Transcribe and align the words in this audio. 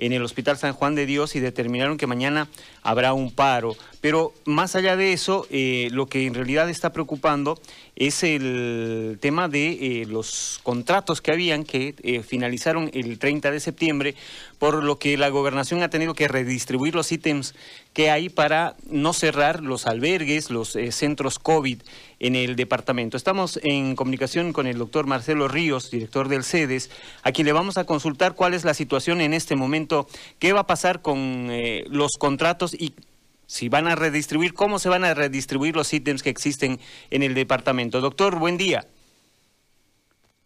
en 0.00 0.12
el 0.12 0.22
Hospital 0.22 0.56
San 0.56 0.72
Juan 0.72 0.94
de 0.94 1.06
Dios 1.06 1.36
y 1.36 1.40
determinaron 1.40 1.98
que 1.98 2.06
mañana 2.06 2.48
habrá 2.82 3.12
un 3.12 3.30
paro. 3.30 3.76
Pero 4.00 4.32
más 4.46 4.74
allá 4.74 4.96
de 4.96 5.12
eso, 5.12 5.46
eh, 5.50 5.88
lo 5.92 6.06
que 6.06 6.26
en 6.26 6.34
realidad 6.34 6.70
está 6.70 6.90
preocupando 6.92 7.60
es 7.96 8.22
el 8.22 9.18
tema 9.20 9.48
de 9.48 10.00
eh, 10.00 10.06
los 10.06 10.58
contratos 10.62 11.20
que 11.20 11.32
habían 11.32 11.64
que 11.64 11.94
eh, 12.02 12.22
finalizaron 12.22 12.90
el 12.94 13.18
30 13.18 13.50
de 13.50 13.60
septiembre, 13.60 14.14
por 14.58 14.82
lo 14.82 14.98
que 14.98 15.18
la 15.18 15.28
gobernación 15.28 15.82
ha 15.82 15.90
tenido 15.90 16.14
que 16.14 16.28
redistribuir 16.28 16.94
los 16.94 17.12
ítems 17.12 17.54
que 17.92 18.10
hay 18.10 18.30
para 18.30 18.76
no 18.88 19.12
cerrar 19.12 19.62
los 19.62 19.86
albergues, 19.86 20.50
los 20.50 20.78
centros 20.90 21.38
COVID 21.38 21.82
en 22.20 22.36
el 22.36 22.54
departamento. 22.54 23.16
Estamos 23.16 23.58
en 23.64 23.96
comunicación 23.96 24.52
con 24.52 24.66
el 24.66 24.78
doctor 24.78 25.06
Marcelo 25.06 25.48
Ríos, 25.48 25.90
director 25.90 26.28
del 26.28 26.44
CEDES, 26.44 26.90
a 27.24 27.32
quien 27.32 27.46
le 27.46 27.52
vamos 27.52 27.76
a 27.78 27.84
consultar 27.84 28.34
cuál 28.34 28.54
es 28.54 28.64
la 28.64 28.74
situación 28.74 29.20
en 29.20 29.34
este 29.34 29.56
momento, 29.56 30.06
qué 30.38 30.52
va 30.52 30.60
a 30.60 30.66
pasar 30.66 31.02
con 31.02 31.50
los 31.88 32.12
contratos 32.18 32.74
y 32.74 32.94
si 33.50 33.68
van 33.68 33.88
a 33.88 33.96
redistribuir, 33.96 34.54
cómo 34.54 34.78
se 34.78 34.88
van 34.88 35.02
a 35.02 35.12
redistribuir 35.12 35.74
los 35.74 35.92
ítems 35.92 36.22
que 36.22 36.30
existen 36.30 36.78
en 37.10 37.24
el 37.24 37.34
departamento. 37.34 38.00
Doctor, 38.00 38.38
buen 38.38 38.56
día. 38.56 38.86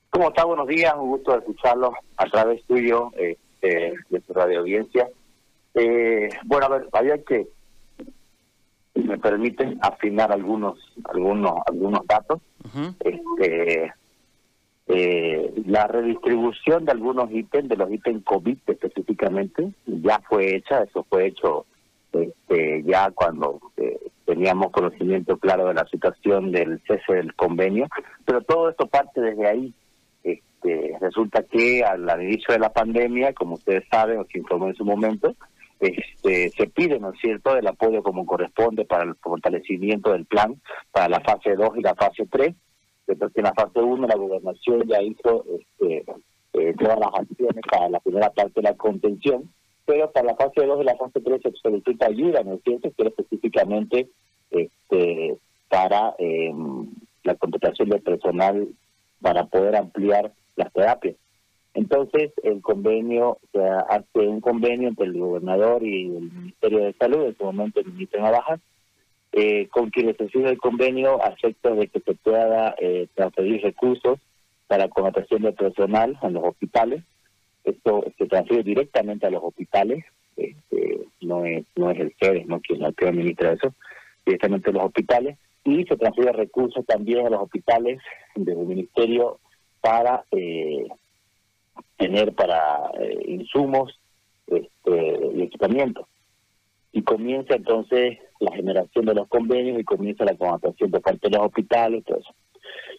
¿Cómo 0.09 0.29
está? 0.29 0.45
Buenos 0.45 0.67
días, 0.67 0.95
un 0.97 1.11
gusto 1.11 1.37
escucharlo 1.37 1.93
a 2.17 2.25
través 2.31 2.65
tuyo 2.65 3.11
este, 3.19 3.93
de 4.09 4.21
tu 4.21 4.33
radio 4.33 4.61
audiencia. 4.61 5.07
Eh, 5.75 6.31
bueno, 6.45 6.65
a 6.65 6.69
ver, 6.71 6.89
había 6.93 7.23
que, 7.23 7.47
si 8.95 9.03
me 9.03 9.19
permiten, 9.19 9.79
afinar 9.83 10.33
algunos 10.33 10.79
algunos 11.05 11.55
algunos 11.67 12.07
datos. 12.07 12.41
este 13.01 13.93
eh, 14.87 15.55
La 15.67 15.87
redistribución 15.87 16.85
de 16.85 16.93
algunos 16.93 17.31
ítems, 17.31 17.69
de 17.69 17.77
los 17.77 17.91
ítems 17.91 18.25
COVID 18.25 18.59
específicamente, 18.67 19.73
ya 19.87 20.21
fue 20.29 20.57
hecha, 20.57 20.83
eso 20.83 21.05
fue 21.09 21.27
hecho 21.27 21.67
este, 22.13 22.83
ya 22.85 23.11
cuando 23.11 23.61
eh, 23.77 23.99
teníamos 24.25 24.71
conocimiento 24.71 25.37
claro 25.39 25.67
de 25.67 25.75
la 25.75 25.87
situación 25.87 26.53
del 26.53 26.81
cese 26.87 27.15
del 27.15 27.35
convenio, 27.35 27.89
pero 28.25 28.43
todo 28.43 28.71
esto 28.71 28.87
parte 28.87 29.21
desde 29.21 29.47
ahí. 29.47 29.75
Este, 30.23 30.97
resulta 31.01 31.43
que 31.43 31.85
al, 31.85 32.23
inicio 32.23 32.55
de 32.55 32.61
la 32.61 32.73
pandemia, 32.73 33.33
como 33.35 33.55
ustedes 33.55 33.85
saben, 33.91 34.19
o 34.19 34.25
se 34.25 34.39
informó 34.39 34.69
en 34.69 34.75
su 34.75 34.85
momento, 34.85 35.35
este, 35.81 36.51
se 36.51 36.67
pide, 36.69 36.99
¿no 36.99 37.11
es 37.13 37.21
cierto?, 37.21 37.57
el 37.57 37.67
apoyo 37.67 38.03
como 38.03 38.27
corresponde 38.27 38.85
para 38.85 39.05
el 39.05 39.15
fortalecimiento 39.17 40.13
del 40.13 40.25
plan 40.27 40.61
para 40.93 41.09
la 41.09 41.21
fase 41.21 41.55
2 41.55 41.77
y 41.77 41.83
la 41.83 41.95
fase 41.95 42.27
3. 42.31 42.55
Entonces, 43.07 43.37
en 43.37 43.45
la 43.45 43.55
fase 43.55 43.81
1 43.81 44.07
la 44.07 44.17
gobernación 44.17 44.83
ya 44.87 45.03
hizo 45.03 45.45
este, 45.59 46.05
eh, 46.55 46.75
todas 46.79 46.99
las 46.99 47.11
acciones 47.13 47.63
para 47.71 47.89
la 47.89 48.01
primera 48.01 48.31
parte 48.31 48.53
de 48.57 48.63
la 48.63 48.75
contención, 48.75 49.51
pero 49.85 50.11
para 50.11 50.29
la 50.29 50.37
fase 50.37 50.65
2 50.65 50.79
de 50.79 50.85
la 50.85 50.97
fase 50.97 51.21
3 51.21 51.41
se 51.43 51.53
solicita 51.63 52.07
ayuda, 52.07 52.43
¿no 52.43 52.55
es 52.55 52.63
cierto?, 52.63 52.91
que 52.97 53.09
específicamente 53.09 54.09
este, 54.51 55.37
para 55.69 56.15
em, 56.19 56.87
la 57.25 57.35
contratación 57.35 57.89
de 57.91 57.99
personal 57.99 58.69
para 59.21 59.47
poder 59.47 59.77
ampliar 59.77 60.33
las 60.57 60.73
terapias. 60.73 61.17
Entonces, 61.75 62.33
el 62.45 62.63
convenio, 62.63 63.31
o 63.31 63.41
sea, 63.53 63.81
hace 63.81 64.29
un 64.29 64.41
convenio 64.41 64.89
entre 64.89 65.07
el 65.07 65.19
gobernador 65.19 65.83
y 65.83 66.05
el 66.07 66.33
Ministerio 66.33 66.85
de 66.85 66.93
Salud, 66.95 67.23
en 67.23 67.31
este 67.31 67.45
momento 67.45 67.81
el 67.81 67.87
ministro 67.87 68.23
Navajas, 68.23 68.61
eh, 69.33 69.67
con 69.69 69.91
quienes 69.91 70.17
se 70.17 70.29
sigue 70.29 70.49
el 70.49 70.59
convenio 70.59 71.23
a 71.25 71.31
efectos 71.31 71.77
de 71.77 71.89
que 71.89 71.99
se 71.99 72.15
pueda 72.15 72.77
eh, 72.79 73.09
transferir 73.15 73.63
recursos 73.63 74.21
para 74.69 74.89
contratación 74.89 75.43
de 75.43 75.53
personal 75.53 76.17
en 76.23 76.35
los 76.35 76.45
hospitales. 76.45 77.03
Esto 77.65 78.05
se 78.17 78.27
transfiere 78.27 78.63
directamente 78.63 79.27
a 79.27 79.31
los 79.31 79.43
hospitales, 79.43 80.05
este, 80.37 81.01
no 81.23 81.45
es 81.45 81.65
no 81.75 81.91
es 81.91 81.99
el 81.99 82.15
CEDES 82.21 82.47
no 82.47 82.61
quien, 82.61 82.81
que 82.95 83.09
administra 83.09 83.53
eso, 83.53 83.75
directamente 84.25 84.71
a 84.71 84.75
los 84.75 84.85
hospitales, 84.85 85.37
y 85.65 85.85
se 85.85 85.97
transfiere 85.97 86.31
recursos 86.31 86.87
también 86.87 87.27
a 87.27 87.31
los 87.31 87.43
hospitales 87.43 87.99
desde 88.37 88.61
el 88.61 88.67
ministerio 88.69 89.41
para 89.81 90.25
eh, 90.31 90.87
tener 91.97 92.35
para 92.35 92.91
eh, 93.01 93.23
insumos 93.27 93.99
este, 94.47 95.31
y 95.35 95.43
equipamiento. 95.43 96.09
Y 96.93 97.03
comienza 97.03 97.55
entonces 97.57 98.19
la 98.41 98.53
generación 98.53 99.07
de 99.07 99.15
los 99.15 99.29
convenios 99.29 99.81
y 99.81 99.85
comienza 99.85 100.25
la 100.25 100.37
contratación 100.37 100.91
de 100.91 101.01
parte 101.01 101.29
de 101.29 101.37
los 101.37 101.47
hospitales 101.47 102.05
todo 102.05 102.19
eso. 102.19 102.35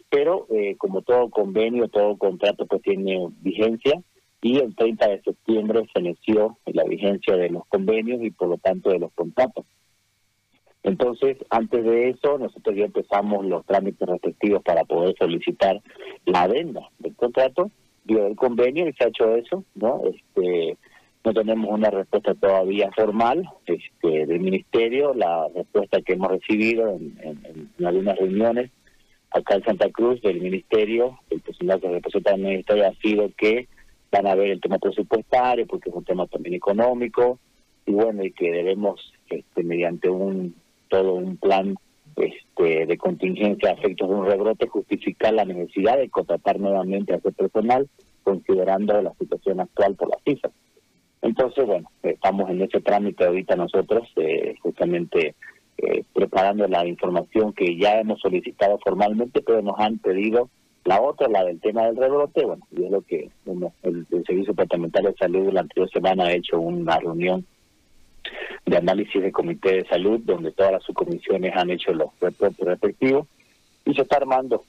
Pero 0.09 0.47
eh, 0.51 0.75
como 0.77 1.01
todo 1.01 1.29
convenio, 1.29 1.87
todo 1.87 2.17
contrato 2.17 2.65
pues 2.65 2.81
tiene 2.81 3.29
vigencia, 3.41 4.01
y 4.45 4.59
el 4.59 4.75
30 4.75 5.07
de 5.07 5.21
septiembre 5.23 5.89
se 5.91 6.01
inició 6.01 6.59
la 6.67 6.83
vigencia 6.83 7.35
de 7.35 7.49
los 7.49 7.65
convenios 7.65 8.21
y 8.21 8.29
por 8.29 8.49
lo 8.49 8.57
tanto 8.59 8.91
de 8.91 8.99
los 8.99 9.11
contratos. 9.13 9.65
Entonces, 10.83 11.37
antes 11.49 11.83
de 11.83 12.09
eso, 12.09 12.37
nosotros 12.37 12.75
ya 12.75 12.85
empezamos 12.85 13.43
los 13.43 13.65
trámites 13.65 14.07
respectivos 14.07 14.61
para 14.61 14.83
poder 14.83 15.15
solicitar 15.17 15.81
la 16.25 16.43
adenda 16.43 16.87
del 16.99 17.15
contrato, 17.15 17.71
dio 18.05 18.25
el 18.27 18.35
convenio 18.35 18.87
y 18.87 18.93
se 18.93 19.03
ha 19.03 19.07
hecho 19.07 19.35
eso, 19.35 19.63
¿no? 19.75 20.01
Este, 20.05 20.77
no 21.23 21.33
tenemos 21.33 21.71
una 21.71 21.89
respuesta 21.89 22.35
todavía 22.35 22.91
formal 22.95 23.49
este, 23.65 24.27
del 24.27 24.39
ministerio, 24.39 25.13
la 25.13 25.47
respuesta 25.53 26.01
que 26.01 26.13
hemos 26.13 26.29
recibido 26.29 26.89
en, 26.91 27.17
en, 27.21 27.85
algunas 27.85 28.17
reuniones 28.17 28.71
acá 29.31 29.55
en 29.55 29.63
Santa 29.63 29.89
Cruz 29.89 30.21
del 30.21 30.39
ministerio, 30.39 31.19
el 31.29 31.41
personal 31.41 31.81
que 31.81 31.89
representa 31.89 32.33
al 32.33 32.39
ministerio 32.39 32.87
ha 32.87 32.93
sido 33.01 33.29
que 33.35 33.67
van 34.11 34.27
a 34.27 34.35
ver 34.35 34.51
el 34.51 34.61
tema 34.61 34.77
presupuestario 34.77 35.65
porque 35.65 35.89
es 35.89 35.95
un 35.95 36.05
tema 36.05 36.27
también 36.27 36.55
económico 36.55 37.39
y 37.85 37.91
bueno 37.91 38.23
y 38.23 38.31
que 38.31 38.51
debemos 38.51 39.13
este, 39.29 39.63
mediante 39.63 40.09
un 40.09 40.55
todo 40.89 41.15
un 41.15 41.37
plan 41.37 41.75
este, 42.15 42.85
de 42.85 42.97
contingencia 42.97 43.69
a 43.69 43.73
efectos 43.73 44.09
de 44.09 44.15
un 44.15 44.25
rebrote 44.25 44.67
justificar 44.67 45.33
la 45.33 45.45
necesidad 45.45 45.97
de 45.97 46.09
contratar 46.09 46.59
nuevamente 46.59 47.13
a 47.13 47.17
ese 47.17 47.31
personal 47.31 47.87
considerando 48.23 49.01
la 49.01 49.13
situación 49.15 49.59
actual 49.59 49.95
por 49.95 50.09
las 50.09 50.21
cifras. 50.23 50.51
Entonces, 51.21 51.65
bueno, 51.65 51.89
estamos 52.03 52.49
en 52.49 52.61
ese 52.61 52.81
trámite 52.81 53.25
ahorita 53.25 53.55
nosotros, 53.55 54.07
eh, 54.17 54.55
justamente 54.61 55.35
eh, 55.77 56.03
preparando 56.13 56.67
la 56.67 56.85
información 56.85 57.51
que 57.53 57.77
ya 57.77 57.99
hemos 57.99 58.21
solicitado 58.21 58.79
formalmente, 58.83 59.41
pero 59.41 59.61
nos 59.61 59.79
han 59.79 59.97
pedido 59.97 60.49
la 60.85 61.01
otra, 61.01 61.27
la 61.27 61.43
del 61.43 61.59
tema 61.59 61.85
del 61.85 61.97
rebrote, 61.97 62.45
bueno, 62.45 62.65
y 62.71 62.85
es 62.85 62.91
lo 62.91 63.01
que 63.01 63.29
el, 63.45 64.07
Servicio 64.25 64.53
Departamental 64.53 65.03
de 65.03 65.15
Salud 65.15 65.51
la 65.51 65.61
anterior 65.61 65.89
semana 65.89 66.25
ha 66.25 66.33
hecho 66.33 66.59
una 66.59 66.99
reunión 66.99 67.45
de 68.65 68.77
análisis 68.77 69.21
de 69.21 69.31
comité 69.31 69.75
de 69.75 69.87
salud 69.87 70.19
donde 70.23 70.51
todas 70.51 70.73
las 70.73 70.83
subcomisiones 70.83 71.53
han 71.55 71.69
hecho 71.69 71.93
los 71.93 72.09
reportes 72.19 72.65
respectivos 72.65 73.27
y 73.85 73.93
se 73.93 74.01
está 74.01 74.17
armando 74.17 74.63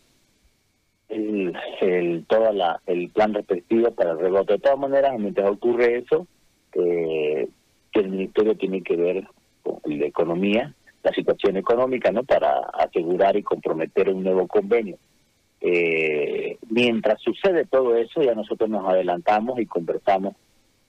el, 1.08 1.56
el 1.80 2.26
la, 2.28 2.80
el 2.86 3.10
plan 3.10 3.34
respectivo 3.34 3.90
para 3.92 4.12
el 4.12 4.18
rebote. 4.18 4.54
De 4.54 4.58
todas 4.58 4.78
maneras, 4.78 5.18
mientras 5.18 5.50
ocurre 5.50 5.98
eso, 5.98 6.26
eh, 6.72 7.48
que 7.92 8.00
el 8.00 8.08
ministerio 8.08 8.56
tiene 8.56 8.82
que 8.82 8.96
ver 8.96 9.24
con 9.62 9.80
la 9.84 10.06
economía, 10.06 10.74
la 11.02 11.12
situación 11.12 11.56
económica, 11.56 12.10
¿no? 12.10 12.24
Para 12.24 12.58
asegurar 12.74 13.36
y 13.36 13.42
comprometer 13.42 14.10
un 14.10 14.22
nuevo 14.22 14.46
convenio. 14.46 14.98
Eh, 15.60 16.58
mientras 16.68 17.20
sucede 17.22 17.64
todo 17.64 17.96
eso, 17.96 18.22
ya 18.22 18.34
nosotros 18.34 18.68
nos 18.68 18.86
adelantamos 18.86 19.58
y 19.58 19.66
conversamos 19.66 20.34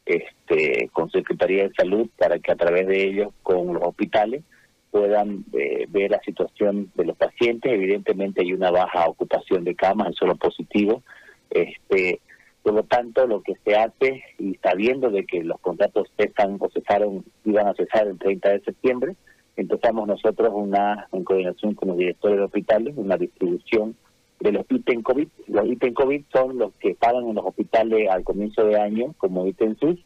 este, 0.07 0.89
con 0.93 1.11
Secretaría 1.11 1.63
de 1.63 1.73
Salud 1.73 2.09
para 2.17 2.39
que 2.39 2.51
a 2.51 2.55
través 2.55 2.87
de 2.87 3.03
ellos, 3.03 3.33
con 3.43 3.73
los 3.73 3.83
hospitales, 3.83 4.43
puedan 4.89 5.43
eh, 5.53 5.85
ver 5.89 6.11
la 6.11 6.21
situación 6.21 6.91
de 6.95 7.05
los 7.05 7.17
pacientes. 7.17 7.71
Evidentemente 7.71 8.41
hay 8.41 8.53
una 8.53 8.71
baja 8.71 9.07
ocupación 9.07 9.63
de 9.63 9.75
camas, 9.75 10.09
eso 10.09 10.25
es 10.25 10.29
lo 10.29 10.35
positivo. 10.37 11.03
Este, 11.49 12.19
por 12.63 12.73
lo 12.73 12.83
tanto, 12.83 13.27
lo 13.27 13.41
que 13.41 13.53
se 13.63 13.75
hace, 13.75 14.23
y 14.39 14.55
sabiendo 14.55 15.09
de 15.09 15.25
que 15.25 15.43
los 15.43 15.59
contratos 15.59 16.11
cesan 16.17 16.57
o 16.59 16.69
cesaron, 16.69 17.23
iban 17.45 17.67
a 17.67 17.73
cesar 17.73 18.07
el 18.07 18.17
30 18.17 18.49
de 18.49 18.59
septiembre, 18.61 19.15
empezamos 19.55 20.07
nosotros 20.07 20.51
una, 20.53 21.07
en 21.11 21.23
coordinación 21.23 21.75
con 21.75 21.89
los 21.89 21.97
directores 21.97 22.37
de 22.37 22.45
hospitales, 22.45 22.93
una 22.95 23.17
distribución 23.17 23.95
de 24.39 24.51
los 24.51 24.65
ítems 24.69 25.03
COVID. 25.03 25.27
Los 25.47 25.67
ítems 25.67 25.95
COVID 25.95 26.21
son 26.31 26.57
los 26.57 26.73
que 26.75 26.91
estaban 26.91 27.25
en 27.27 27.35
los 27.35 27.45
hospitales 27.45 28.09
al 28.09 28.23
comienzo 28.23 28.65
de 28.65 28.79
año 28.79 29.13
como 29.17 29.47
ítems 29.47 29.79
SUS 29.79 29.99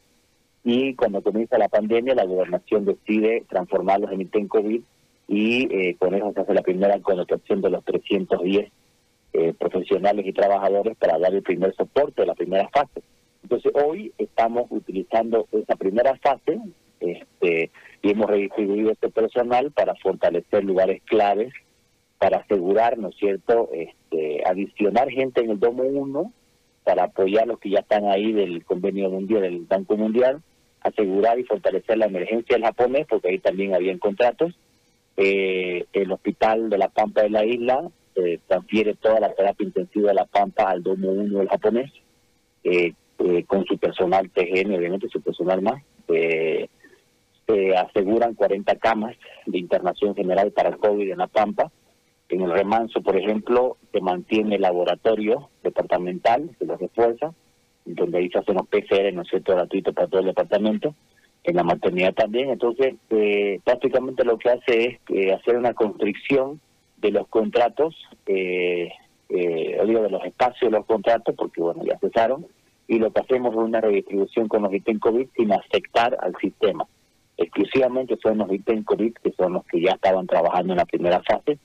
y 0.63 0.93
cuando 0.95 1.21
comienza 1.21 1.57
la 1.57 1.69
pandemia 1.69 2.15
la 2.15 2.25
gobernación 2.25 2.85
decide 2.85 3.45
transformarlos 3.49 4.11
en 4.11 4.21
ítems 4.21 4.49
COVID 4.49 4.81
y 5.27 5.73
eh, 5.73 5.95
con 5.97 6.13
eso 6.13 6.31
se 6.33 6.41
hace 6.41 6.53
la 6.53 6.61
primera 6.61 6.99
connotación 6.99 7.61
de 7.61 7.69
los 7.69 7.83
310 7.85 8.71
eh, 9.33 9.53
profesionales 9.53 10.25
y 10.25 10.33
trabajadores 10.33 10.97
para 10.97 11.17
dar 11.17 11.33
el 11.33 11.41
primer 11.41 11.73
soporte 11.75 12.25
la 12.25 12.35
primera 12.35 12.69
fase. 12.69 13.01
Entonces 13.43 13.71
hoy 13.73 14.13
estamos 14.17 14.65
utilizando 14.69 15.47
esa 15.51 15.75
primera 15.75 16.15
fase 16.17 16.59
este, 16.99 17.71
y 18.01 18.11
hemos 18.11 18.29
redistribuido 18.29 18.91
este 18.91 19.09
personal 19.09 19.71
para 19.71 19.95
fortalecer 19.95 20.63
lugares 20.63 21.01
claves 21.03 21.51
para 22.19 22.37
asegurar, 22.37 22.99
¿no 22.99 23.09
es 23.09 23.15
cierto?, 23.15 23.69
este, 23.73 24.00
adicionar 24.45 25.09
gente 25.09 25.41
en 25.41 25.51
el 25.51 25.59
Domo 25.59 25.83
1 25.83 26.33
para 26.83 27.05
apoyar 27.05 27.43
a 27.43 27.47
los 27.47 27.59
que 27.59 27.69
ya 27.69 27.79
están 27.79 28.07
ahí 28.07 28.33
del 28.33 28.65
convenio 28.65 29.09
mundial, 29.09 29.41
del 29.41 29.59
Banco 29.61 29.95
Mundial, 29.97 30.41
asegurar 30.81 31.39
y 31.39 31.43
fortalecer 31.43 31.97
la 31.97 32.07
emergencia 32.07 32.55
del 32.55 32.65
japonés, 32.65 33.05
porque 33.07 33.29
ahí 33.29 33.39
también 33.39 33.73
habían 33.75 33.99
contratos. 33.99 34.53
Eh, 35.17 35.85
el 35.93 36.11
hospital 36.11 36.69
de 36.69 36.77
la 36.77 36.89
Pampa 36.89 37.21
de 37.21 37.29
la 37.29 37.45
isla 37.45 37.89
eh, 38.15 38.39
transfiere 38.45 38.95
toda 38.95 39.19
la 39.19 39.33
terapia 39.33 39.65
intensiva 39.65 40.09
de 40.09 40.15
la 40.15 40.25
Pampa 40.25 40.63
al 40.63 40.83
Domo 40.83 41.11
1 41.11 41.39
del 41.39 41.47
japonés, 41.47 41.91
eh, 42.63 42.93
eh, 43.19 43.43
con 43.45 43.65
su 43.65 43.77
personal 43.77 44.29
TGN, 44.29 44.75
obviamente 44.75 45.07
su 45.07 45.21
personal 45.21 45.61
más. 45.61 45.81
se 47.47 47.75
aseguran 47.75 48.33
40 48.33 48.75
camas 48.75 49.15
de 49.45 49.59
internación 49.59 50.15
general 50.15 50.51
para 50.51 50.69
el 50.69 50.77
COVID 50.77 51.11
en 51.11 51.17
la 51.17 51.27
Pampa. 51.27 51.71
En 52.31 52.41
el 52.41 52.51
remanso, 52.51 53.01
por 53.01 53.17
ejemplo, 53.17 53.77
se 53.91 53.99
mantiene 53.99 54.55
el 54.55 54.61
laboratorio 54.61 55.49
departamental, 55.63 56.49
se 56.57 56.65
lo 56.65 56.77
refuerza, 56.77 57.33
donde 57.83 58.19
ahí 58.19 58.29
se 58.29 58.39
hacen 58.39 58.55
los 58.55 58.67
PCR, 58.67 59.13
¿no 59.13 59.23
es 59.23 59.27
cierto?, 59.27 59.53
gratuito 59.53 59.91
para 59.91 60.07
todo 60.07 60.21
el 60.21 60.27
departamento 60.27 60.95
en 61.43 61.55
la 61.57 61.63
maternidad 61.63 62.13
también. 62.13 62.49
Entonces, 62.49 62.95
eh, 63.09 63.59
prácticamente 63.65 64.23
lo 64.23 64.37
que 64.37 64.49
hace 64.49 64.83
es 64.85 64.99
eh, 65.09 65.33
hacer 65.33 65.57
una 65.57 65.73
constricción 65.73 66.61
de 67.01 67.11
los 67.11 67.27
contratos, 67.27 67.95
eh, 68.27 68.89
eh, 69.27 69.81
digo, 69.85 70.01
de 70.01 70.09
los 70.09 70.23
espacios 70.23 70.71
de 70.71 70.77
los 70.77 70.85
contratos, 70.85 71.35
porque 71.35 71.59
bueno, 71.59 71.83
ya 71.83 71.99
cesaron, 71.99 72.45
y 72.87 72.97
lo 72.97 73.11
que 73.11 73.21
hacemos 73.21 73.51
es 73.51 73.57
una 73.57 73.81
redistribución 73.81 74.47
con 74.47 74.63
los 74.63 74.73
ítems 74.73 75.01
COVID 75.01 75.27
sin 75.35 75.51
afectar 75.51 76.17
al 76.21 76.33
sistema. 76.37 76.85
Exclusivamente 77.35 78.17
son 78.23 78.37
los 78.37 78.49
ítems 78.53 78.85
COVID, 78.85 79.13
que 79.15 79.31
son 79.33 79.53
los 79.53 79.65
que 79.65 79.81
ya 79.81 79.91
estaban 79.91 80.27
trabajando 80.27 80.71
en 80.71 80.77
la 80.77 80.85
primera 80.85 81.21
fase. 81.23 81.57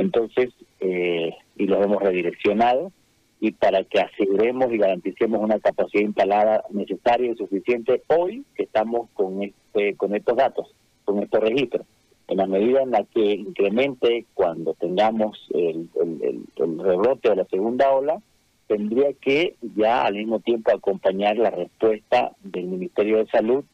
Entonces, 0.00 0.50
eh, 0.80 1.34
y 1.56 1.66
los 1.66 1.84
hemos 1.84 2.02
redireccionado 2.02 2.90
y 3.38 3.52
para 3.52 3.84
que 3.84 4.00
aseguremos 4.00 4.72
y 4.72 4.78
garanticemos 4.78 5.40
una 5.40 5.58
capacidad 5.58 6.02
instalada 6.02 6.64
necesaria 6.70 7.30
y 7.30 7.36
suficiente 7.36 8.02
hoy 8.06 8.44
que 8.54 8.62
estamos 8.64 9.08
con 9.14 9.42
este 9.42 9.96
con 9.96 10.14
estos 10.14 10.36
datos, 10.36 10.74
con 11.04 11.22
estos 11.22 11.40
registros. 11.40 11.86
En 12.28 12.38
la 12.38 12.46
medida 12.46 12.82
en 12.82 12.92
la 12.92 13.04
que 13.04 13.32
incremente 13.32 14.24
cuando 14.34 14.74
tengamos 14.74 15.38
el, 15.52 15.88
el, 16.00 16.44
el, 16.56 16.78
rebrote 16.78 17.30
de 17.30 17.36
la 17.36 17.44
segunda 17.46 17.90
ola, 17.90 18.22
tendría 18.68 19.12
que 19.14 19.56
ya 19.76 20.02
al 20.02 20.14
mismo 20.14 20.40
tiempo 20.40 20.70
acompañar 20.70 21.36
la 21.36 21.50
respuesta 21.50 22.32
del 22.42 22.66
Ministerio 22.66 23.18
de 23.18 23.26
Salud 23.26 23.64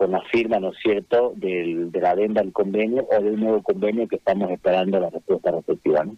con 0.00 0.12
la 0.12 0.22
firma, 0.32 0.58
¿no 0.58 0.70
es 0.70 0.78
cierto?, 0.82 1.34
del, 1.36 1.92
de 1.92 2.00
la 2.00 2.12
adenda 2.12 2.40
al 2.40 2.52
convenio 2.52 3.06
o 3.06 3.22
de 3.22 3.32
un 3.32 3.40
nuevo 3.40 3.62
convenio 3.62 4.08
que 4.08 4.16
estamos 4.16 4.50
esperando 4.50 4.98
la 4.98 5.10
respuesta 5.10 5.50
respectiva, 5.50 6.04
¿no? 6.04 6.16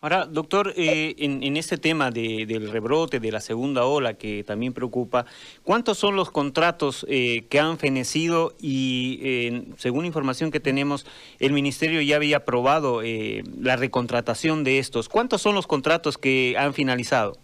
Ahora, 0.00 0.26
doctor, 0.26 0.74
eh, 0.76 1.14
en, 1.18 1.44
en, 1.44 1.56
este 1.56 1.78
tema 1.78 2.10
de, 2.10 2.46
del 2.46 2.72
rebrote, 2.72 3.20
de 3.20 3.30
la 3.30 3.38
segunda 3.38 3.84
ola 3.84 4.14
que 4.14 4.42
también 4.42 4.72
preocupa, 4.72 5.26
¿cuántos 5.62 5.98
son 5.98 6.16
los 6.16 6.32
contratos 6.32 7.06
eh, 7.08 7.44
que 7.48 7.60
han 7.60 7.78
fenecido 7.78 8.54
y, 8.60 9.20
eh, 9.22 9.62
según 9.76 10.04
información 10.04 10.50
que 10.50 10.58
tenemos, 10.58 11.06
el 11.38 11.52
Ministerio 11.52 12.00
ya 12.00 12.16
había 12.16 12.38
aprobado 12.38 13.02
eh, 13.04 13.44
la 13.56 13.76
recontratación 13.76 14.64
de 14.64 14.80
estos? 14.80 15.08
¿Cuántos 15.08 15.40
son 15.40 15.54
los 15.54 15.68
contratos 15.68 16.18
que 16.18 16.56
han 16.58 16.74
finalizado? 16.74 17.38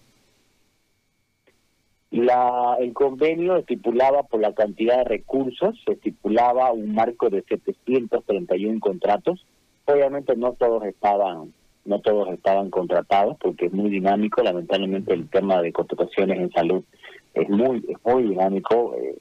La, 2.10 2.76
el 2.80 2.94
convenio 2.94 3.56
estipulaba 3.58 4.22
por 4.22 4.40
la 4.40 4.54
cantidad 4.54 4.98
de 4.98 5.04
recursos, 5.04 5.78
estipulaba 5.86 6.72
un 6.72 6.94
marco 6.94 7.28
de 7.28 7.42
731 7.42 8.80
contratos. 8.80 9.44
Obviamente 9.84 10.34
no 10.36 10.52
todos 10.54 10.84
estaban 10.84 11.52
no 11.84 12.00
todos 12.00 12.28
estaban 12.34 12.68
contratados 12.68 13.38
porque 13.40 13.66
es 13.66 13.72
muy 13.72 13.88
dinámico, 13.88 14.42
lamentablemente 14.42 15.14
el 15.14 15.28
tema 15.30 15.62
de 15.62 15.72
contrataciones 15.72 16.38
en 16.38 16.50
salud 16.52 16.84
es 17.32 17.48
muy 17.48 17.84
es 17.88 17.96
muy 18.04 18.24
dinámico, 18.24 18.94
eh, 18.96 19.16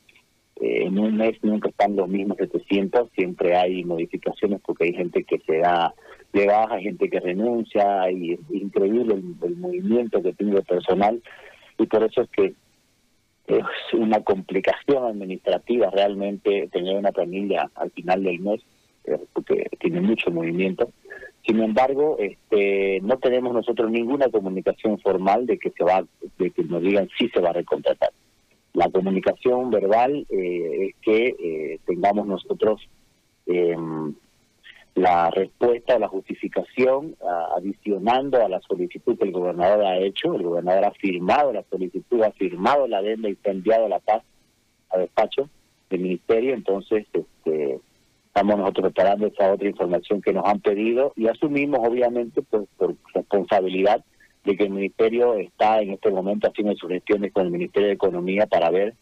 eh, 0.62 0.84
en 0.86 1.00
un 1.00 1.16
mes 1.16 1.38
nunca 1.44 1.70
están 1.70 1.96
los 1.96 2.10
mismos 2.10 2.38
700, 2.38 3.10
siempre 3.16 3.56
hay 3.56 3.86
modificaciones 3.86 4.60
porque 4.66 4.86
hay 4.86 4.94
gente 4.94 5.24
que 5.24 5.40
se 5.40 5.60
da 5.60 5.94
de 6.34 6.46
baja, 6.46 6.80
gente 6.80 7.10
que 7.10 7.20
renuncia, 7.22 8.12
y 8.12 8.34
es 8.34 8.40
increíble 8.50 9.16
el, 9.16 9.36
el 9.48 9.56
movimiento 9.58 10.22
que 10.22 10.34
tiene 10.34 10.58
el 10.58 10.64
personal 10.64 11.22
y 11.78 11.86
por 11.86 12.04
eso 12.04 12.22
es 12.22 12.30
que 12.30 12.54
es 13.48 13.64
una 13.94 14.22
complicación 14.24 15.06
administrativa 15.06 15.90
realmente 15.90 16.68
tener 16.72 16.96
una 16.98 17.12
familia 17.12 17.70
al 17.76 17.92
final 17.92 18.24
del 18.24 18.40
mes 18.40 18.62
eh, 19.06 19.18
porque 19.34 19.70
tiene 19.80 20.02
mucho 20.02 20.32
movimiento 20.32 20.92
sin 21.48 21.62
embargo, 21.62 22.18
este, 22.20 23.00
no 23.02 23.18
tenemos 23.20 23.54
nosotros 23.54 23.90
ninguna 23.90 24.30
comunicación 24.30 25.00
formal 25.00 25.46
de 25.46 25.58
que 25.58 25.72
se 25.72 25.84
va, 25.86 26.04
de 26.38 26.52
que 26.52 26.64
nos 26.66 26.82
digan 26.82 27.08
si 27.18 27.30
se 27.30 27.40
va 27.40 27.52
a 27.52 27.54
recontratar. 27.54 28.12
La 28.74 28.90
comunicación 28.90 29.72
verbal 29.72 30.28
eh, 30.30 30.90
es 30.90 30.96
que 31.02 31.28
eh, 31.40 31.80
tengamos 31.86 32.28
nosotros 32.28 32.82
eh, 33.46 33.78
la 34.98 35.30
respuesta 35.30 35.96
o 35.96 36.00
la 36.00 36.08
justificación 36.08 37.16
adicionando 37.56 38.44
a 38.44 38.50
la 38.50 38.60
solicitud 38.62 39.18
que 39.18 39.26
el 39.26 39.32
gobernador 39.32 39.86
ha 39.86 39.98
hecho. 40.00 40.34
El 40.34 40.42
gobernador 40.42 40.86
ha 40.86 40.92
firmado 40.92 41.54
la 41.54 41.64
solicitud, 41.70 42.24
ha 42.24 42.32
firmado 42.32 42.88
la 42.88 42.98
adenda 42.98 43.30
y 43.30 43.38
ha 43.46 43.52
enviado 43.52 43.88
la 43.88 44.00
paz 44.00 44.24
a 44.90 44.98
despacho 44.98 45.50
del 45.92 46.02
ministerio. 46.02 46.56
Entonces, 46.56 47.06
este, 47.14 47.80
estamos 48.26 48.58
nosotros 48.58 48.92
preparando 48.92 49.28
esa 49.28 49.54
otra 49.54 49.70
información 49.70 50.20
que 50.20 50.34
nos 50.34 50.46
han 50.46 50.62
pedido 50.62 51.14
y 51.16 51.28
asumimos 51.28 51.80
obviamente 51.88 52.42
pues, 52.42 52.68
por 52.78 52.96
responsabilidad 53.14 54.04
de 54.46 54.58
que 54.58 54.64
el 54.64 54.72
ministerio 54.72 55.36
está 55.36 55.80
en 55.80 55.92
este 55.92 56.10
momento 56.10 56.48
haciendo 56.48 56.76
sus 56.76 56.90
gestiones 56.90 57.34
con 57.34 57.46
el 57.46 57.52
Ministerio 57.52 57.90
de 57.90 57.94
Economía 57.94 58.48
para 58.48 58.72
ver 58.72 58.96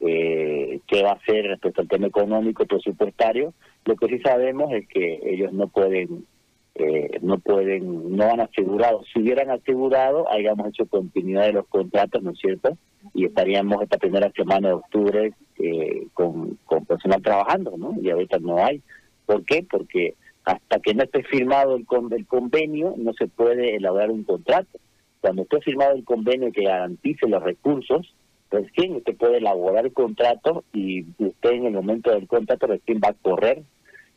eh, 0.00 0.80
qué 0.86 1.02
va 1.02 1.10
a 1.10 1.14
hacer 1.14 1.44
respecto 1.44 1.82
al 1.82 1.88
tema 1.88 2.06
económico 2.06 2.64
presupuestario. 2.64 3.52
Lo 3.84 3.96
que 3.96 4.08
sí 4.08 4.18
sabemos 4.20 4.72
es 4.72 4.86
que 4.88 5.20
ellos 5.24 5.52
no 5.52 5.68
pueden, 5.68 6.26
eh, 6.74 7.18
no 7.20 7.38
pueden, 7.38 8.16
no 8.16 8.24
han 8.24 8.40
asegurado. 8.40 9.02
Si 9.12 9.20
hubieran 9.20 9.50
asegurado, 9.50 10.30
hayamos 10.30 10.68
hecho 10.68 10.86
continuidad 10.86 11.46
de 11.46 11.52
los 11.54 11.66
contratos, 11.66 12.22
¿no 12.22 12.30
es 12.30 12.38
cierto? 12.38 12.76
Y 13.14 13.24
estaríamos 13.24 13.82
esta 13.82 13.98
primera 13.98 14.30
semana 14.32 14.68
de 14.68 14.74
octubre 14.74 15.32
eh, 15.58 16.06
con, 16.14 16.58
con 16.64 16.84
personal 16.84 17.20
trabajando, 17.22 17.76
¿no? 17.76 17.94
Y 18.00 18.10
ahorita 18.10 18.38
no 18.38 18.64
hay. 18.64 18.82
¿Por 19.26 19.44
qué? 19.44 19.66
Porque 19.68 20.14
hasta 20.44 20.80
que 20.80 20.94
no 20.94 21.04
esté 21.04 21.22
firmado 21.24 21.76
el, 21.76 21.86
con, 21.86 22.12
el 22.12 22.26
convenio 22.26 22.94
no 22.96 23.12
se 23.14 23.28
puede 23.28 23.76
elaborar 23.76 24.10
un 24.10 24.24
contrato. 24.24 24.78
Cuando 25.20 25.42
esté 25.42 25.60
firmado 25.60 25.92
el 25.94 26.04
convenio 26.04 26.50
que 26.52 26.64
garantice 26.64 27.28
los 27.28 27.42
recursos, 27.42 28.14
recién 28.50 28.96
usted 28.96 29.16
puede 29.16 29.38
elaborar 29.38 29.86
el 29.86 29.92
contrato 29.92 30.64
y 30.72 31.04
usted 31.18 31.50
en 31.50 31.66
el 31.66 31.72
momento 31.72 32.10
del 32.10 32.26
contrato 32.26 32.66
recién 32.66 33.00
va 33.02 33.10
a 33.10 33.14
correr, 33.14 33.62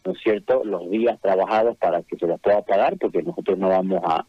¿no 0.05 0.11
es 0.11 0.19
cierto?, 0.19 0.63
los 0.63 0.89
días 0.89 1.19
trabajados 1.19 1.77
para 1.77 2.01
que 2.03 2.17
se 2.17 2.27
los 2.27 2.39
pueda 2.39 2.61
pagar, 2.61 2.97
porque 2.97 3.23
nosotros 3.23 3.57
no 3.57 3.69
vamos 3.69 4.01
a, 4.03 4.25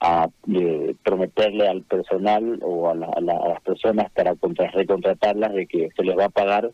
a 0.00 0.28
eh, 0.52 0.94
prometerle 1.02 1.68
al 1.68 1.82
personal 1.82 2.60
o 2.62 2.88
a, 2.88 2.94
la, 2.94 3.08
a, 3.08 3.20
las 3.20 3.60
personas 3.62 4.10
para 4.12 4.34
contra, 4.36 4.70
recontratarlas 4.70 5.52
de 5.54 5.66
que 5.66 5.88
se 5.96 6.04
les 6.04 6.16
va 6.16 6.26
a 6.26 6.30
pagar 6.30 6.70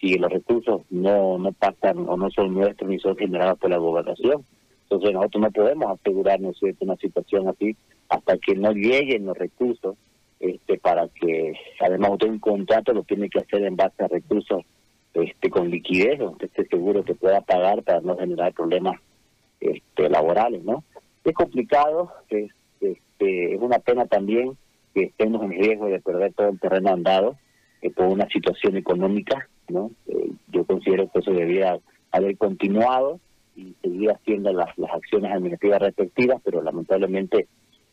si 0.00 0.18
los 0.18 0.30
recursos 0.30 0.82
no 0.90 1.38
no 1.38 1.52
pasan 1.52 2.06
o 2.08 2.16
no 2.16 2.30
son 2.30 2.54
nuestros 2.54 2.88
ni 2.88 2.98
son 2.98 3.16
generados 3.16 3.58
por 3.58 3.70
la 3.70 3.78
gobernación. 3.78 4.44
Entonces 4.82 5.12
nosotros 5.12 5.42
no 5.42 5.50
podemos 5.50 5.98
asegurarnos 5.98 6.60
de 6.60 6.76
una 6.80 6.96
situación 6.96 7.48
así 7.48 7.76
hasta 8.08 8.36
que 8.38 8.54
no 8.54 8.72
lleguen 8.72 9.26
los 9.26 9.36
recursos 9.36 9.96
este 10.38 10.78
para 10.78 11.08
que 11.08 11.54
además 11.80 12.10
usted 12.12 12.28
un 12.28 12.38
contrato 12.38 12.92
lo 12.92 13.02
tiene 13.04 13.30
que 13.30 13.38
hacer 13.38 13.62
en 13.64 13.74
base 13.74 14.04
a 14.04 14.08
recursos 14.08 14.64
este 15.22 15.50
con 15.50 15.70
liquidez 15.70 16.18
donde 16.18 16.46
esté 16.46 16.66
seguro 16.66 17.04
que 17.04 17.14
pueda 17.14 17.40
pagar 17.40 17.82
para 17.82 18.00
no 18.00 18.16
generar 18.16 18.52
problemas 18.52 19.00
este 19.60 20.08
laborales 20.08 20.62
no 20.62 20.84
es 21.24 21.34
complicado 21.34 22.12
es 22.28 22.50
este, 22.80 23.54
es 23.54 23.60
una 23.60 23.78
pena 23.78 24.06
también 24.06 24.56
que 24.94 25.04
estemos 25.04 25.42
en 25.42 25.50
riesgo 25.50 25.86
de 25.86 26.00
perder 26.00 26.32
todo 26.34 26.48
el 26.48 26.60
terreno 26.60 26.90
andado 26.90 27.36
eh, 27.82 27.90
por 27.90 28.06
una 28.06 28.28
situación 28.28 28.76
económica, 28.76 29.48
¿no? 29.68 29.90
Eh, 30.06 30.30
yo 30.48 30.64
considero 30.64 31.10
que 31.10 31.18
eso 31.20 31.32
debería 31.32 31.78
haber 32.12 32.36
continuado 32.36 33.20
y 33.56 33.74
seguir 33.82 34.10
haciendo 34.10 34.52
las, 34.52 34.76
las 34.78 34.90
acciones 34.92 35.32
administrativas 35.32 35.80
respectivas, 35.80 36.40
pero 36.44 36.62
lamentablemente 36.62 37.46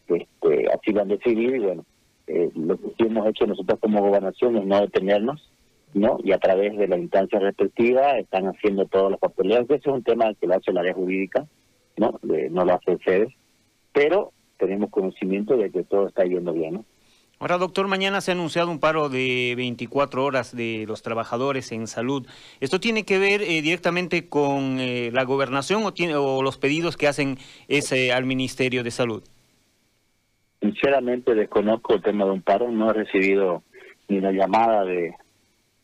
este, 0.08 0.68
así 0.74 0.92
lo 0.92 1.02
han 1.02 1.08
decidido 1.08 1.56
y 1.56 1.60
bueno, 1.60 1.86
eh, 2.28 2.52
lo 2.56 2.78
que 2.78 2.88
sí 2.98 3.06
hemos 3.06 3.28
hecho 3.28 3.48
nosotros 3.48 3.80
como 3.80 4.02
gobernación 4.02 4.58
es 4.58 4.66
no 4.66 4.82
detenernos, 4.82 5.50
¿no? 5.94 6.18
Y 6.24 6.32
a 6.32 6.38
través 6.38 6.78
de 6.78 6.88
la 6.88 6.98
instancia 6.98 7.40
respectiva 7.40 8.18
están 8.18 8.48
haciendo 8.48 8.86
todos 8.86 9.12
los 9.12 9.20
papeleos, 9.20 9.68
que 9.68 9.76
eso 9.76 9.90
es 9.90 9.96
un 9.96 10.04
tema 10.04 10.34
que 10.40 10.48
lo 10.48 10.56
hace 10.56 10.72
la 10.72 10.82
área 10.82 10.94
jurídica, 10.94 11.46
¿no? 11.98 12.20
De, 12.22 12.50
no 12.50 12.66
lo 12.66 12.74
hace 12.74 12.92
el 12.92 13.00
FEDES, 13.00 13.34
pero 13.92 14.32
tenemos 14.58 14.90
conocimiento 14.90 15.58
de 15.58 15.70
que 15.70 15.84
todo 15.84 16.08
está 16.08 16.24
yendo 16.24 16.54
bien. 16.54 16.76
¿no? 16.76 16.86
Ahora, 17.40 17.58
doctor, 17.58 17.88
mañana 17.88 18.22
se 18.22 18.32
ha 18.32 18.34
anunciado 18.36 18.72
un 18.72 18.80
paro 18.80 19.10
de 19.10 19.54
24 19.58 20.24
horas 20.24 20.56
de 20.56 20.86
los 20.88 21.02
trabajadores 21.02 21.72
en 21.72 21.88
salud. 21.88 22.26
¿Esto 22.62 22.80
tiene 22.80 23.04
que 23.04 23.20
ver 23.20 23.42
eh, 23.42 23.62
directamente 23.62 24.30
con 24.30 24.80
eh, 24.80 25.12
la 25.12 25.26
gobernación 25.26 25.84
o, 25.84 25.94
tiene, 25.94 26.16
o 26.16 26.42
los 26.42 26.58
pedidos 26.58 26.96
que 26.96 27.08
hacen 27.08 27.38
ese 27.68 28.14
al 28.14 28.26
Ministerio 28.26 28.84
de 28.84 28.92
Salud? 28.92 29.24
Sinceramente 30.62 31.36
desconozco 31.36 31.96
el 31.96 32.02
tema 32.02 32.24
de 32.24 32.32
un 32.32 32.42
paro, 32.42 32.72
no 32.72 32.92
he 32.92 32.94
recibido 32.94 33.64
ni 34.08 34.22
la 34.22 34.32
llamada 34.32 34.86
de, 34.86 35.14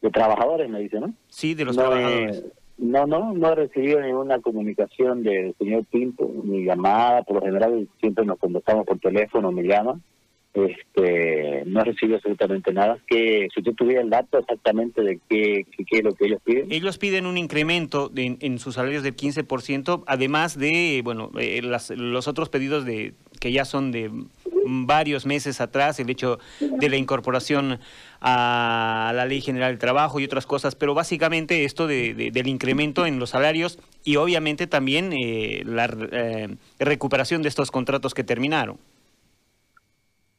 de 0.01 0.09
trabajadores, 0.09 0.69
me 0.69 0.79
dice, 0.79 0.99
¿no? 0.99 1.13
Sí, 1.27 1.53
de 1.53 1.65
los 1.65 1.75
trabajadores. 1.75 2.45
no, 2.77 3.05
no, 3.05 3.33
no 3.33 3.51
he 3.51 3.55
recibido 3.55 4.01
ninguna 4.01 4.39
comunicación 4.39 5.23
del 5.23 5.55
señor 5.57 5.85
Pinto, 5.85 6.29
ni 6.43 6.63
llamada, 6.63 7.23
por 7.23 7.37
lo 7.37 7.41
general 7.41 7.87
siempre 7.99 8.25
nos 8.25 8.39
conversamos 8.39 8.85
por 8.85 8.99
teléfono, 8.99 9.51
me 9.51 9.63
llama, 9.63 9.99
este, 10.65 11.63
no 11.65 11.83
recibe 11.83 12.15
absolutamente 12.15 12.73
nada. 12.73 12.97
Que 13.07 13.47
si 13.53 13.61
usted 13.61 13.73
tuviera 13.73 14.01
el 14.01 14.09
dato 14.09 14.37
exactamente 14.37 15.01
de 15.01 15.19
qué, 15.29 15.65
qué, 15.87 15.97
es 15.97 16.03
lo 16.03 16.13
que 16.13 16.25
ellos 16.25 16.41
piden. 16.43 16.71
Ellos 16.71 16.97
piden 16.97 17.25
un 17.25 17.37
incremento 17.37 18.11
en 18.15 18.59
sus 18.59 18.75
salarios 18.75 19.03
del 19.03 19.15
15%, 19.15 20.03
además 20.07 20.57
de, 20.57 21.01
bueno, 21.03 21.31
eh, 21.39 21.61
los 21.61 22.27
otros 22.27 22.49
pedidos 22.49 22.85
de 22.85 23.13
que 23.39 23.51
ya 23.51 23.65
son 23.65 23.91
de 23.91 24.11
varios 24.65 25.25
meses 25.25 25.61
atrás, 25.61 25.99
el 25.99 26.09
hecho 26.09 26.39
de 26.59 26.89
la 26.89 26.97
incorporación 26.97 27.79
a 28.21 29.11
la 29.15 29.25
Ley 29.25 29.41
General 29.41 29.71
del 29.71 29.79
Trabajo 29.79 30.19
y 30.19 30.25
otras 30.25 30.45
cosas, 30.45 30.75
pero 30.75 30.93
básicamente 30.93 31.63
esto 31.63 31.87
de, 31.87 32.13
del 32.13 32.47
incremento 32.47 33.05
en 33.05 33.19
los 33.19 33.31
salarios 33.31 33.79
y 34.03 34.17
obviamente 34.17 34.67
también 34.67 35.13
eh, 35.13 35.63
la 35.65 35.89
eh, 36.11 36.55
recuperación 36.79 37.41
de 37.41 37.49
estos 37.49 37.71
contratos 37.71 38.13
que 38.13 38.23
terminaron. 38.23 38.77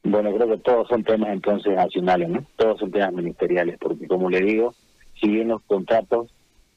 Bueno, 0.03 0.35
creo 0.35 0.49
que 0.49 0.59
todos 0.59 0.89
son 0.89 1.05
temas 1.05 1.31
entonces 1.31 1.75
nacionales, 1.75 2.29
¿no? 2.29 2.45
Todos 2.57 2.81
son 2.81 2.91
temas 2.91 3.13
ministeriales, 3.13 3.79
porque 3.79 4.07
como 4.07 4.31
le 4.31 4.41
digo, 4.41 4.75
si 5.21 5.29
bien 5.29 5.49
los 5.49 5.63
contratos 5.63 6.33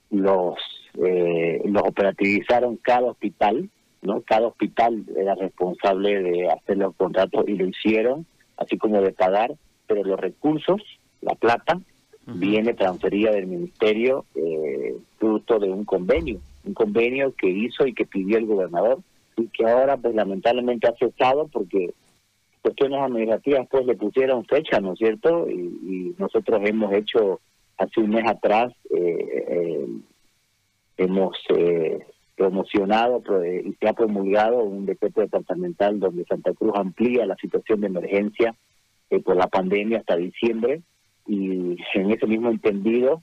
los 0.09 0.55
eh, 1.03 1.61
los 1.65 1.83
operativizaron 1.83 2.77
cada 2.77 3.11
hospital, 3.11 3.69
¿no? 4.01 4.21
Cada 4.21 4.47
hospital 4.47 5.05
era 5.17 5.35
responsable 5.35 6.21
de 6.21 6.49
hacer 6.49 6.77
los 6.77 6.95
contratos 6.95 7.45
y 7.47 7.55
lo 7.55 7.65
hicieron, 7.65 8.25
así 8.57 8.77
como 8.77 9.01
de 9.01 9.11
pagar, 9.11 9.55
pero 9.87 10.03
los 10.03 10.19
recursos, 10.19 10.81
la 11.21 11.33
plata, 11.35 11.79
viene 12.25 12.73
transferida 12.73 13.31
del 13.31 13.47
ministerio 13.47 14.25
eh, 14.35 14.95
fruto 15.17 15.59
de 15.59 15.69
un 15.69 15.83
convenio, 15.83 16.39
un 16.63 16.73
convenio 16.73 17.33
que 17.35 17.49
hizo 17.49 17.85
y 17.85 17.93
que 17.93 18.05
pidió 18.05 18.37
el 18.37 18.45
gobernador 18.45 18.99
y 19.35 19.47
que 19.47 19.65
ahora 19.65 19.97
pues 19.97 20.15
lamentablemente 20.15 20.87
ha 20.87 20.95
cesado 20.95 21.47
porque 21.47 21.93
cuestiones 22.63 23.01
administrativas 23.01 23.67
pues 23.69 23.85
le 23.85 23.95
pusieron 23.95 24.45
fecha, 24.45 24.79
¿no 24.79 24.93
es 24.93 24.99
cierto? 24.99 25.47
Y, 25.49 26.15
nosotros 26.17 26.61
hemos 26.63 26.93
hecho 26.93 27.41
hace 27.77 27.99
un 27.99 28.11
mes 28.11 28.25
atrás, 28.25 28.71
eh, 28.95 29.45
eh, 29.49 29.87
hemos 30.97 31.35
eh, 31.49 31.99
promocionado 32.37 33.21
y 33.43 33.73
se 33.73 33.87
ha 33.87 33.93
promulgado 33.93 34.63
un 34.63 34.85
decreto 34.85 35.21
departamental 35.21 35.99
donde 35.99 36.23
Santa 36.25 36.53
Cruz 36.53 36.71
amplía 36.75 37.25
la 37.25 37.35
situación 37.35 37.81
de 37.81 37.87
emergencia 37.87 38.55
por 39.25 39.35
la 39.35 39.47
pandemia 39.47 39.99
hasta 39.99 40.15
diciembre 40.15 40.81
y 41.27 41.75
en 41.95 42.11
ese 42.11 42.25
mismo 42.25 42.49
entendido 42.49 43.21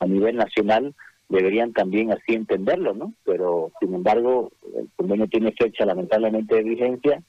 a 0.00 0.06
nivel 0.06 0.36
nacional 0.36 0.94
deberían 1.28 1.72
también 1.72 2.10
así 2.10 2.34
entenderlo, 2.34 2.94
¿no? 2.94 3.12
Pero 3.24 3.70
sin 3.80 3.94
embargo 3.94 4.50
el 4.76 4.88
convenio 4.96 5.28
tiene 5.28 5.52
fecha 5.52 5.86
lamentablemente 5.86 6.56
de 6.56 6.62
vigencia 6.62 7.22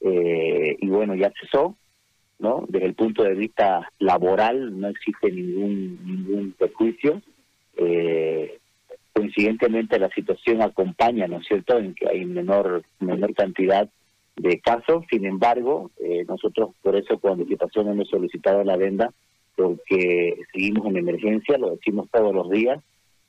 eh, 0.00 0.76
y 0.80 0.88
bueno, 0.88 1.14
ya 1.14 1.32
cesó, 1.40 1.76
¿no? 2.38 2.64
Desde 2.68 2.86
el 2.86 2.94
punto 2.94 3.22
de 3.22 3.34
vista 3.34 3.90
laboral 3.98 4.78
no 4.80 4.88
existe 4.88 5.30
ningún 5.30 5.98
ningún 6.04 6.52
perjuicio. 6.52 7.20
Eh, 7.76 8.58
coincidentemente 9.12 9.98
la 9.98 10.08
situación 10.10 10.62
acompaña, 10.62 11.26
¿no 11.26 11.38
es 11.38 11.46
cierto?, 11.46 11.78
en 11.78 11.94
que 11.94 12.08
hay 12.08 12.24
menor 12.24 12.82
menor 12.98 13.34
cantidad 13.34 13.88
de 14.36 14.60
casos. 14.60 15.04
Sin 15.10 15.26
embargo, 15.26 15.90
eh, 15.98 16.24
nosotros 16.26 16.70
por 16.82 16.96
eso 16.96 17.18
con 17.18 17.32
anticipación 17.32 17.88
hemos 17.88 18.08
solicitado 18.08 18.64
la 18.64 18.76
venda 18.76 19.12
porque 19.54 20.36
seguimos 20.52 20.86
en 20.86 20.96
emergencia, 20.96 21.58
lo 21.58 21.72
decimos 21.72 22.08
todos 22.10 22.34
los 22.34 22.48
días. 22.48 22.82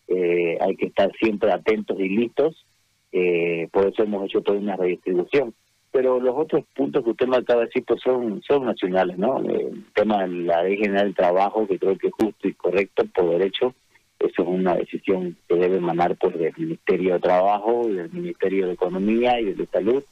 Eh, 0.08 0.58
hay 0.62 0.76
que 0.78 0.88
estar 0.88 1.12
siempre 1.20 1.52
atentos 1.52 2.00
y 2.00 2.08
listos. 2.08 2.66
Eh, 3.12 3.68
por 3.72 3.88
eso 3.88 4.04
hemos 4.04 4.24
hecho 4.26 4.42
toda 4.42 4.58
una 4.58 4.78
redistribución 4.78 5.54
pero 5.92 6.20
los 6.20 6.36
otros 6.36 6.64
puntos 6.74 7.04
que 7.04 7.12
usted 7.12 7.28
me 7.28 7.38
acaba 7.38 7.66
pues 7.86 8.02
son, 8.02 8.42
son 8.44 8.66
nacionales, 8.66 9.18
¿no? 9.18 9.40
El 9.40 9.86
tema 9.94 10.24
de 10.24 10.30
la 10.30 10.64
ley 10.64 10.78
general 10.78 11.06
del 11.06 11.16
trabajo, 11.16 11.68
que 11.68 11.78
creo 11.78 11.98
que 11.98 12.08
es 12.08 12.14
justo 12.14 12.48
y 12.48 12.54
correcto 12.54 13.04
por 13.14 13.30
derecho, 13.30 13.74
eso 14.20 14.44
es 14.44 14.48
una 14.48 14.76
decisión 14.76 15.36
que 15.48 15.56
debe 15.56 15.78
emanar 15.78 16.16
pues 16.16 16.38
del 16.38 16.54
Ministerio 16.56 17.16
de 17.16 17.20
Trabajo, 17.20 17.88
del 17.88 18.12
Ministerio 18.12 18.68
de 18.68 18.74
Economía 18.74 19.40
y 19.40 19.54
de 19.54 19.66
Salud. 19.66 20.04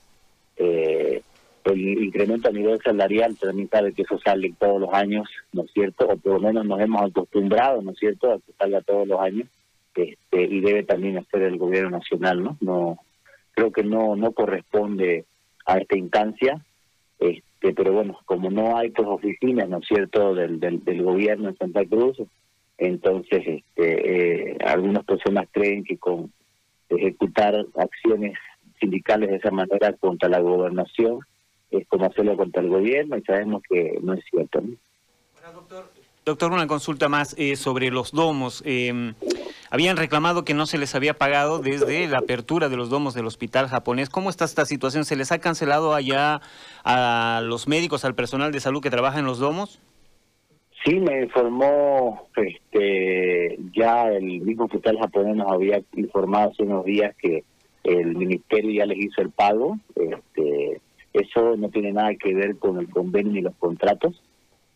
Eh, 0.58 1.22
el 1.66 2.04
incremento 2.04 2.50
a 2.50 2.52
nivel 2.52 2.80
salarial 2.82 3.38
también 3.38 3.70
sabe 3.70 3.94
que 3.94 4.02
eso 4.02 4.18
sale 4.20 4.52
todos 4.58 4.82
los 4.82 4.94
años, 4.94 5.30
¿no 5.54 5.64
es 5.64 5.72
cierto? 5.72 6.08
O 6.08 6.18
por 6.18 6.34
lo 6.34 6.40
menos 6.40 6.66
nos 6.66 6.80
hemos 6.80 7.04
acostumbrado, 7.04 7.82
¿no 7.82 7.92
es 7.92 8.00
cierto?, 8.00 8.34
a 8.34 8.40
que 8.40 8.52
salga 8.58 8.82
todos 8.82 9.08
los 9.08 9.20
años, 9.20 9.48
este, 9.94 10.42
y 10.44 10.62
debe 10.62 10.84
también 10.84 11.18
hacer 11.18 11.44
el 11.44 11.58
gobierno 11.58 11.92
nacional, 11.92 12.44
¿no? 12.44 12.58
No 12.62 13.00
creo 13.54 13.72
que 13.72 13.84
no 13.84 14.16
no 14.16 14.32
corresponde 14.32 15.26
a 15.70 15.78
esta 15.78 15.98
instancia, 15.98 16.66
este, 17.20 17.74
pero 17.74 17.94
bueno, 17.94 18.20
como 18.26 18.50
no 18.50 18.76
hay 18.76 18.90
pues 18.90 19.08
oficinas, 19.08 19.70
¿no 19.70 19.78
es 19.78 19.88
cierto?, 19.88 20.34
del, 20.34 20.60
del, 20.60 21.04
gobierno 21.04 21.50
en 21.50 21.58
Santa 21.58 21.86
Cruz, 21.86 22.18
entonces 22.78 23.44
este, 23.46 24.54
eh, 24.54 24.58
algunas 24.66 25.06
personas 25.06 25.48
creen 25.52 25.84
que 25.84 25.98
con 25.98 26.32
ejecutar 26.90 27.66
acciones 27.76 28.34
sindicales 28.80 29.30
de 29.30 29.36
esa 29.36 29.52
manera 29.52 29.94
contra 29.94 30.28
la 30.28 30.40
gobernación 30.40 31.20
es 31.70 31.88
como 31.88 32.06
hacerlo 32.06 32.36
contra 32.36 32.64
el 32.64 32.70
gobierno 32.70 33.18
y 33.18 33.22
sabemos 33.22 33.62
que 33.70 34.00
no 34.02 34.14
es 34.14 34.24
cierto. 34.32 34.64
doctor, 35.54 35.92
doctor, 36.26 36.52
una 36.52 36.66
consulta 36.66 37.10
más 37.10 37.36
eh, 37.38 37.56
sobre 37.56 37.92
los 37.92 38.12
domos. 38.12 38.64
Eh, 38.66 39.14
habían 39.70 39.98
reclamado 39.98 40.44
que 40.44 40.54
no 40.54 40.66
se 40.66 40.78
les 40.78 40.96
había 40.96 41.14
pagado 41.14 41.60
desde 41.60 42.08
la 42.08 42.20
apertura 42.20 42.70
de 42.70 42.78
los 42.78 42.90
domos 42.90 43.14
del 43.14 43.28
hospital 43.28 43.68
japonés. 43.68 44.10
¿Cómo 44.10 44.30
está 44.30 44.46
esta 44.46 44.66
situación? 44.66 45.06
¿Se 45.06 45.16
les 45.16 45.32
ha 45.32 45.40
cancelado 45.40 45.94
allá 45.94 46.42
a 46.84 47.42
los 47.44 47.68
médicos, 47.68 48.06
al 48.06 48.16
personal 48.16 48.52
de 48.52 48.60
salud 48.60 48.82
que 48.82 48.90
trabaja 48.90 49.20
en 49.20 49.26
los 49.26 49.40
domos? 49.40 49.80
Sí, 50.86 50.96
me 50.96 51.24
informó 51.24 52.30
este, 52.36 53.60
ya 53.76 54.08
el 54.08 54.42
mismo 54.42 54.66
hospital 54.66 54.98
japonés 54.98 55.36
nos 55.36 55.52
había 55.52 55.82
informado 55.96 56.52
hace 56.52 56.64
unos 56.64 56.86
días 56.86 57.16
que 57.18 57.44
el 57.84 58.16
ministerio 58.16 58.72
ya 58.72 58.86
les 58.86 58.98
hizo 58.98 59.22
el 59.22 59.30
pago. 59.30 59.78
Este, 59.96 60.82
eso 61.14 61.58
no 61.58 61.70
tiene 61.70 61.92
nada 61.92 62.16
que 62.16 62.34
ver 62.34 62.58
con 62.58 62.80
el 62.80 62.90
convenio 62.90 63.34
ni 63.34 63.42
los 63.42 63.56
contratos. 63.56 64.22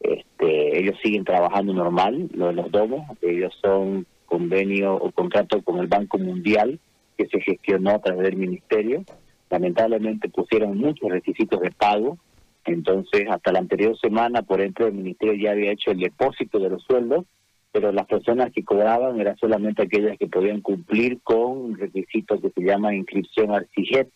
Este, 0.02 0.80
ellos 0.80 0.98
siguen 1.02 1.24
trabajando 1.24 1.74
normal, 1.74 2.30
lo 2.34 2.48
de 2.48 2.54
los 2.54 2.70
domos. 2.70 3.08
Ellos 3.22 3.58
son 3.62 4.06
convenio 4.34 4.96
o 4.96 5.12
contrato 5.12 5.62
con 5.62 5.78
el 5.78 5.86
Banco 5.86 6.18
Mundial 6.18 6.80
que 7.16 7.28
se 7.28 7.40
gestionó 7.40 7.92
a 7.92 8.00
través 8.00 8.24
del 8.24 8.36
ministerio. 8.36 9.04
Lamentablemente 9.52 10.28
pusieron 10.28 10.76
muchos 10.76 11.08
requisitos 11.12 11.62
de 11.62 11.70
pago, 11.70 12.18
entonces 12.66 13.26
hasta 13.30 13.52
la 13.52 13.60
anterior 13.60 13.96
semana, 14.00 14.42
por 14.42 14.60
ejemplo, 14.60 14.88
el 14.88 14.94
ministerio 14.94 15.36
ya 15.36 15.52
había 15.52 15.74
hecho 15.74 15.92
el 15.92 16.00
depósito 16.00 16.58
de 16.58 16.72
los 16.72 16.82
sueldos, 16.82 17.26
pero 17.72 17.92
las 17.92 18.08
personas 18.08 18.52
que 18.52 18.64
cobraban 18.64 19.22
eran 19.22 19.38
solamente 19.38 19.84
aquellas 19.84 20.18
que 20.18 20.26
podían 20.26 20.62
cumplir 20.62 21.22
con 21.22 21.78
requisitos 21.78 22.42
que 22.42 22.50
se 22.50 22.62
llama 22.64 22.96
inscripción 22.96 23.52
al 23.52 23.68
CIGET. 23.76 24.10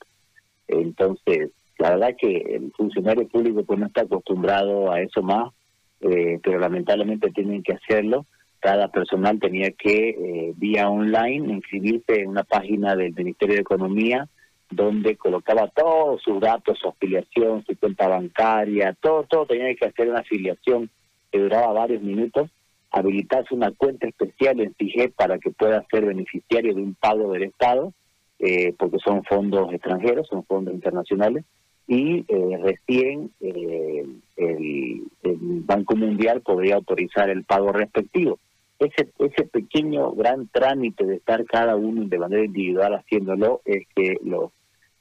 Entonces, 0.67 1.51
la 1.77 1.91
verdad 1.91 2.15
que 2.19 2.37
el 2.55 2.71
funcionario 2.71 3.27
público 3.27 3.63
pues 3.63 3.77
no 3.77 3.85
está 3.85 4.01
acostumbrado 4.01 4.91
a 4.91 4.99
eso 4.99 5.21
más, 5.21 5.53
eh, 6.01 6.39
pero 6.41 6.57
lamentablemente 6.57 7.29
tienen 7.29 7.61
que 7.61 7.73
hacerlo 7.73 8.25
cada 8.59 8.87
personal 8.89 9.39
tenía 9.39 9.71
que, 9.71 10.09
eh, 10.09 10.53
vía 10.55 10.89
online, 10.89 11.53
inscribirse 11.53 12.21
en 12.21 12.29
una 12.29 12.43
página 12.43 12.95
del 12.95 13.13
Ministerio 13.13 13.55
de 13.55 13.61
Economía 13.61 14.27
donde 14.69 15.15
colocaba 15.15 15.69
todos 15.69 16.21
sus 16.21 16.39
datos, 16.39 16.77
su 16.79 16.89
afiliación, 16.89 17.63
su 17.65 17.77
cuenta 17.77 18.07
bancaria, 18.07 18.95
todo, 18.99 19.23
todo 19.23 19.45
tenía 19.45 19.73
que 19.75 19.85
hacer 19.85 20.09
una 20.09 20.19
afiliación 20.19 20.89
que 21.31 21.39
duraba 21.39 21.71
varios 21.71 22.01
minutos, 22.01 22.49
habilitarse 22.91 23.53
una 23.53 23.71
cuenta 23.71 24.07
especial 24.07 24.59
en 24.59 24.73
CIGE 24.75 25.09
para 25.09 25.39
que 25.39 25.51
pueda 25.51 25.85
ser 25.89 26.05
beneficiario 26.05 26.75
de 26.75 26.81
un 26.81 26.95
pago 26.95 27.31
del 27.31 27.43
Estado, 27.43 27.93
eh, 28.39 28.73
porque 28.77 28.97
son 28.99 29.23
fondos 29.23 29.73
extranjeros, 29.73 30.27
son 30.27 30.43
fondos 30.43 30.73
internacionales, 30.73 31.45
y 31.87 32.25
eh, 32.27 32.59
recién 32.61 33.31
el, 33.39 34.21
el 34.35 35.01
Banco 35.65 35.95
Mundial 35.95 36.41
podría 36.41 36.75
autorizar 36.75 37.29
el 37.29 37.45
pago 37.45 37.71
respectivo 37.71 38.37
ese, 38.79 39.09
ese 39.19 39.43
pequeño 39.45 40.11
gran 40.11 40.47
trámite 40.47 41.05
de 41.05 41.15
estar 41.15 41.45
cada 41.45 41.75
uno 41.75 42.05
de 42.05 42.19
manera 42.19 42.45
individual 42.45 42.93
haciéndolo 42.95 43.61
es 43.65 43.87
que 43.95 44.17
los, 44.23 44.51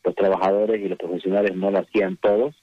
los 0.03 0.15
trabajadores 0.15 0.81
y 0.81 0.89
los 0.89 0.99
profesionales 0.99 1.55
no 1.55 1.71
lo 1.71 1.81
hacían 1.81 2.17
todos, 2.17 2.55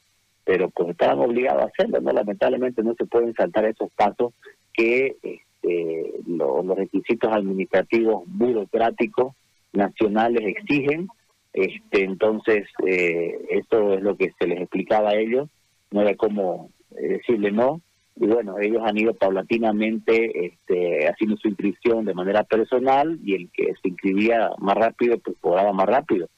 pero 0.43 0.69
pues 0.69 0.89
estaban 0.89 1.19
obligados 1.19 1.63
a 1.63 1.67
hacerlo, 1.67 2.01
¿no? 2.01 2.11
Lamentablemente 2.11 2.83
no 2.83 2.95
se 2.95 3.05
pueden 3.05 3.33
saltar 3.33 3.65
esos 3.65 3.91
pasos 3.93 4.33
que 4.73 5.15
este, 5.21 6.13
los 6.25 6.65
requisitos 6.75 7.31
administrativos 7.31 8.23
burocráticos 8.25 9.33
nacionales 9.71 10.55
exigen, 10.57 11.07
este 11.53 12.03
entonces 12.03 12.67
eh, 12.85 13.37
eso 13.49 13.93
es 13.93 14.01
lo 14.01 14.17
que 14.17 14.31
se 14.39 14.47
les 14.47 14.61
explicaba 14.61 15.11
a 15.11 15.15
ellos, 15.15 15.49
no 15.91 16.01
era 16.01 16.15
como 16.15 16.69
decirle 16.89 17.51
no, 17.51 17.81
y 18.15 18.27
bueno, 18.27 18.59
ellos 18.59 18.83
han 18.85 18.97
ido 18.97 19.13
paulatinamente 19.13 20.45
este, 20.45 21.07
haciendo 21.07 21.35
su 21.37 21.47
inscripción 21.47 22.05
de 22.05 22.13
manera 22.13 22.43
personal 22.43 23.19
y 23.23 23.35
el 23.35 23.49
que 23.51 23.73
se 23.81 23.89
inscribía 23.89 24.51
más 24.59 24.75
rápido, 24.75 25.17
pues 25.17 25.35
cobraba 25.41 25.73
más 25.73 25.87
rápido. 25.87 26.29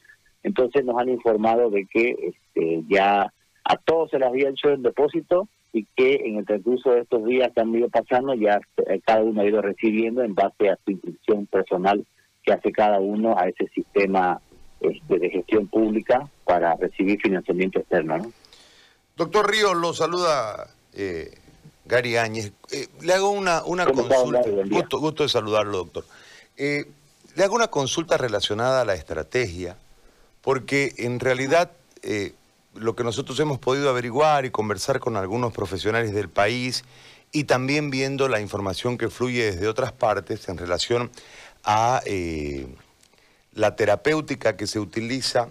Entonces 0.44 0.86
nos 0.86 0.98
han 0.98 1.10
informado 1.10 1.70
de 1.70 1.86
que 1.86 2.16
este, 2.22 2.84
ya 2.88 3.34
a 3.64 3.78
todos 3.78 4.12
se 4.12 4.20
les 4.20 4.28
había 4.28 4.50
hecho 4.50 4.70
el 4.70 4.84
depósito 4.84 5.50
y 5.74 5.86
que 5.96 6.22
en 6.24 6.38
el 6.38 6.46
transcurso 6.46 6.92
de 6.92 7.02
estos 7.02 7.26
días 7.26 7.52
que 7.54 7.62
han 7.62 7.76
ido 7.76 7.90
pasando 7.90 8.34
ya 8.36 8.62
eh, 8.88 9.02
cada 9.06 9.24
uno 9.24 9.42
ha 9.42 9.46
ido 9.46 9.62
recibiendo 9.62 10.24
en 10.24 10.34
base 10.34 10.70
a 10.70 10.78
su 10.86 10.92
inscripción 10.92 11.46
personal 11.48 12.06
que 12.44 12.54
hace 12.54 12.72
cada 12.72 13.00
uno 13.00 13.38
a 13.38 13.50
ese 13.50 13.68
sistema 13.70 14.40
este, 14.80 15.20
de 15.20 15.30
gestión 15.30 15.68
pública 15.68 16.30
para 16.46 16.76
recibir 16.76 17.20
financiamiento 17.20 17.80
externo. 17.80 18.20
¿no? 18.20 18.32
Doctor 19.18 19.52
Río, 19.52 19.74
lo 19.74 19.94
saluda 19.94 20.68
eh, 20.94 21.32
Gary 21.86 22.18
Áñez. 22.18 22.52
Eh, 22.72 22.88
le 23.02 23.14
hago 23.14 23.30
una, 23.30 23.64
una 23.64 23.86
consulta. 23.86 24.42
Gusto, 24.70 25.00
gusto, 25.00 25.24
de 25.24 25.30
saludarlo, 25.30 25.78
doctor. 25.78 26.06
Eh, 26.58 26.86
le 27.36 27.44
hago 27.44 27.56
una 27.56 27.68
consulta 27.68 28.18
relacionada 28.18 28.82
a 28.82 28.86
la 28.86 28.96
estrategia, 28.96 29.78
porque 30.42 30.94
en 30.98 31.20
realidad 31.20 31.72
eh, 32.02 32.34
lo 32.74 32.96
que 32.96 33.04
nosotros 33.04 33.40
hemos 33.40 33.60
podido 33.60 33.90
averiguar 33.90 34.46
y 34.46 34.52
conversar 34.52 35.00
con 35.00 35.16
algunos 35.16 35.54
profesionales 35.54 36.14
del 36.14 36.30
país 36.30 36.84
y 37.32 37.44
también 37.44 37.90
viendo 37.92 38.28
la 38.30 38.40
información 38.40 38.98
que 38.98 39.10
fluye 39.10 39.52
desde 39.52 39.68
otras 39.68 39.92
partes 39.92 40.48
en 40.50 40.58
relación 40.58 41.12
a 41.64 42.02
la 43.54 43.76
terapéutica 43.76 44.56
que 44.56 44.68
se 44.68 44.80
utiliza 44.80 45.50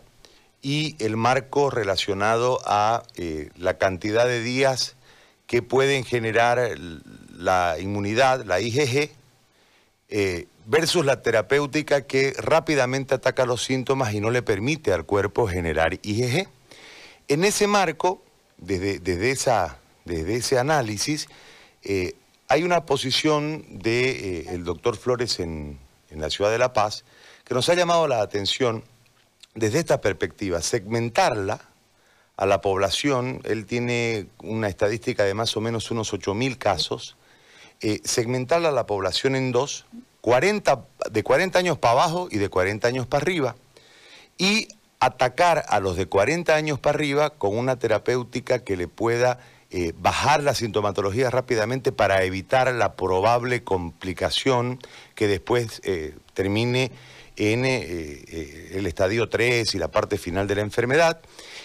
y 0.62 0.96
el 1.04 1.16
marco 1.16 1.70
relacionado 1.70 2.60
a 2.64 3.02
la 3.56 3.76
cantidad 3.76 4.26
de 4.26 4.40
días 4.40 4.96
que 5.46 5.62
pueden 5.62 6.04
generar 6.04 6.70
la 7.36 7.76
inmunidad, 7.80 8.44
la 8.44 8.60
IgG, 8.60 9.10
eh, 10.08 10.46
versus 10.66 11.04
la 11.04 11.22
terapéutica 11.22 12.02
que 12.02 12.32
rápidamente 12.38 13.14
ataca 13.14 13.44
los 13.44 13.64
síntomas 13.64 14.14
y 14.14 14.20
no 14.20 14.30
le 14.30 14.42
permite 14.42 14.92
al 14.92 15.04
cuerpo 15.04 15.46
generar 15.46 15.98
IgG. 16.02 16.48
En 17.28 17.44
ese 17.44 17.66
marco, 17.66 18.22
desde, 18.56 18.98
desde, 18.98 19.30
esa, 19.30 19.78
desde 20.04 20.36
ese 20.36 20.58
análisis, 20.58 21.28
eh, 21.82 22.14
hay 22.48 22.62
una 22.62 22.86
posición 22.86 23.64
del 23.68 23.82
de, 23.82 24.40
eh, 24.40 24.58
doctor 24.58 24.96
Flores 24.96 25.40
en, 25.40 25.78
en 26.10 26.20
la 26.20 26.30
ciudad 26.30 26.50
de 26.50 26.58
La 26.58 26.72
Paz 26.72 27.04
que 27.44 27.54
nos 27.54 27.68
ha 27.68 27.74
llamado 27.74 28.08
la 28.08 28.22
atención 28.22 28.84
desde 29.54 29.78
esta 29.78 30.00
perspectiva, 30.00 30.62
segmentarla 30.62 31.60
a 32.36 32.46
la 32.46 32.60
población, 32.60 33.40
él 33.44 33.66
tiene 33.66 34.26
una 34.42 34.68
estadística 34.68 35.24
de 35.24 35.34
más 35.34 35.56
o 35.56 35.60
menos 35.60 35.90
unos 35.90 36.12
8.000 36.12 36.58
casos, 36.58 37.16
eh, 37.80 38.00
segmentarla 38.04 38.70
a 38.70 38.72
la 38.72 38.86
población 38.86 39.36
en 39.36 39.52
dos, 39.52 39.86
40, 40.20 40.84
de 41.10 41.22
40 41.22 41.58
años 41.58 41.78
para 41.78 41.92
abajo 41.92 42.28
y 42.30 42.38
de 42.38 42.48
40 42.48 42.88
años 42.88 43.06
para 43.06 43.22
arriba, 43.22 43.56
y 44.38 44.68
atacar 45.00 45.64
a 45.68 45.80
los 45.80 45.96
de 45.96 46.06
40 46.06 46.54
años 46.54 46.78
para 46.78 46.96
arriba 46.96 47.30
con 47.30 47.56
una 47.56 47.76
terapéutica 47.76 48.60
que 48.60 48.76
le 48.76 48.88
pueda 48.88 49.38
eh, 49.70 49.92
bajar 49.98 50.42
la 50.42 50.54
sintomatología 50.54 51.30
rápidamente 51.30 51.92
para 51.92 52.22
evitar 52.22 52.72
la 52.72 52.94
probable 52.94 53.64
complicación 53.64 54.78
que 55.14 55.26
después 55.26 55.80
eh, 55.84 56.14
termine 56.32 56.90
en 57.36 57.64
el 57.64 58.86
estadio 58.86 59.28
3 59.28 59.74
y 59.74 59.78
la 59.78 59.88
parte 59.88 60.18
final 60.18 60.46
de 60.46 60.54
la 60.54 60.60
enfermedad 60.62 61.20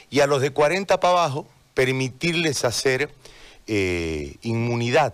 y 0.09 0.21
a 0.21 0.27
los 0.27 0.41
de 0.41 0.51
40 0.51 0.99
para 0.99 1.13
abajo 1.13 1.47
permitirles 1.73 2.65
hacer 2.65 3.09
eh, 3.67 4.35
inmunidad. 4.41 5.13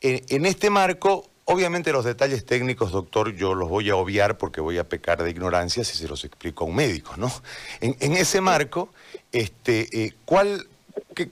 En, 0.00 0.46
este 0.46 0.68
marco, 0.70 1.28
obviamente 1.44 1.92
los 1.92 2.04
detalles 2.04 2.44
técnicos, 2.44 2.90
doctor, 2.90 3.36
yo 3.36 3.54
los 3.54 3.68
voy 3.68 3.90
a 3.90 3.96
obviar 3.96 4.36
porque 4.36 4.60
voy 4.60 4.78
a 4.78 4.88
pecar 4.88 5.22
de 5.22 5.30
ignorancia 5.30 5.84
si 5.84 5.96
se 5.96 6.08
los 6.08 6.24
explico 6.24 6.64
a 6.64 6.66
un 6.66 6.74
médico, 6.74 7.14
¿no? 7.16 7.30
En, 7.80 8.16
ese 8.16 8.40
marco, 8.40 8.88
este, 9.30 9.88
eh, 9.92 10.14
¿cuál, 10.24 10.66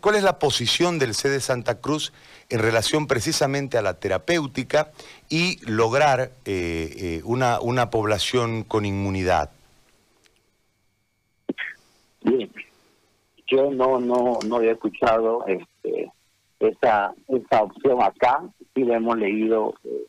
¿cuál 0.00 0.14
es 0.14 0.22
la 0.22 0.38
posición 0.38 1.00
del 1.00 1.14
C 1.14 1.30
de 1.30 1.40
Santa 1.40 1.80
Cruz 1.80 2.12
en 2.50 2.58
relación 2.58 3.06
precisamente 3.06 3.78
a 3.78 3.82
la 3.82 3.94
terapéutica 3.94 4.90
y 5.28 5.64
lograr 5.70 6.32
eh, 6.44 7.22
una, 7.24 7.60
una 7.60 7.90
población 7.90 8.64
con 8.64 8.84
inmunidad? 8.84 9.50
Bien, 12.22 12.50
yo 13.46 13.70
no 13.70 13.98
no 13.98 14.38
no 14.46 14.56
había 14.56 14.72
escuchado 14.72 15.44
este 15.46 16.10
esa 16.60 17.14
esa 17.28 17.62
opción 17.62 18.02
acá. 18.02 18.42
Sí 18.74 18.84
le 18.84 18.94
hemos 18.94 19.16
leído 19.18 19.74
eh, 19.84 20.06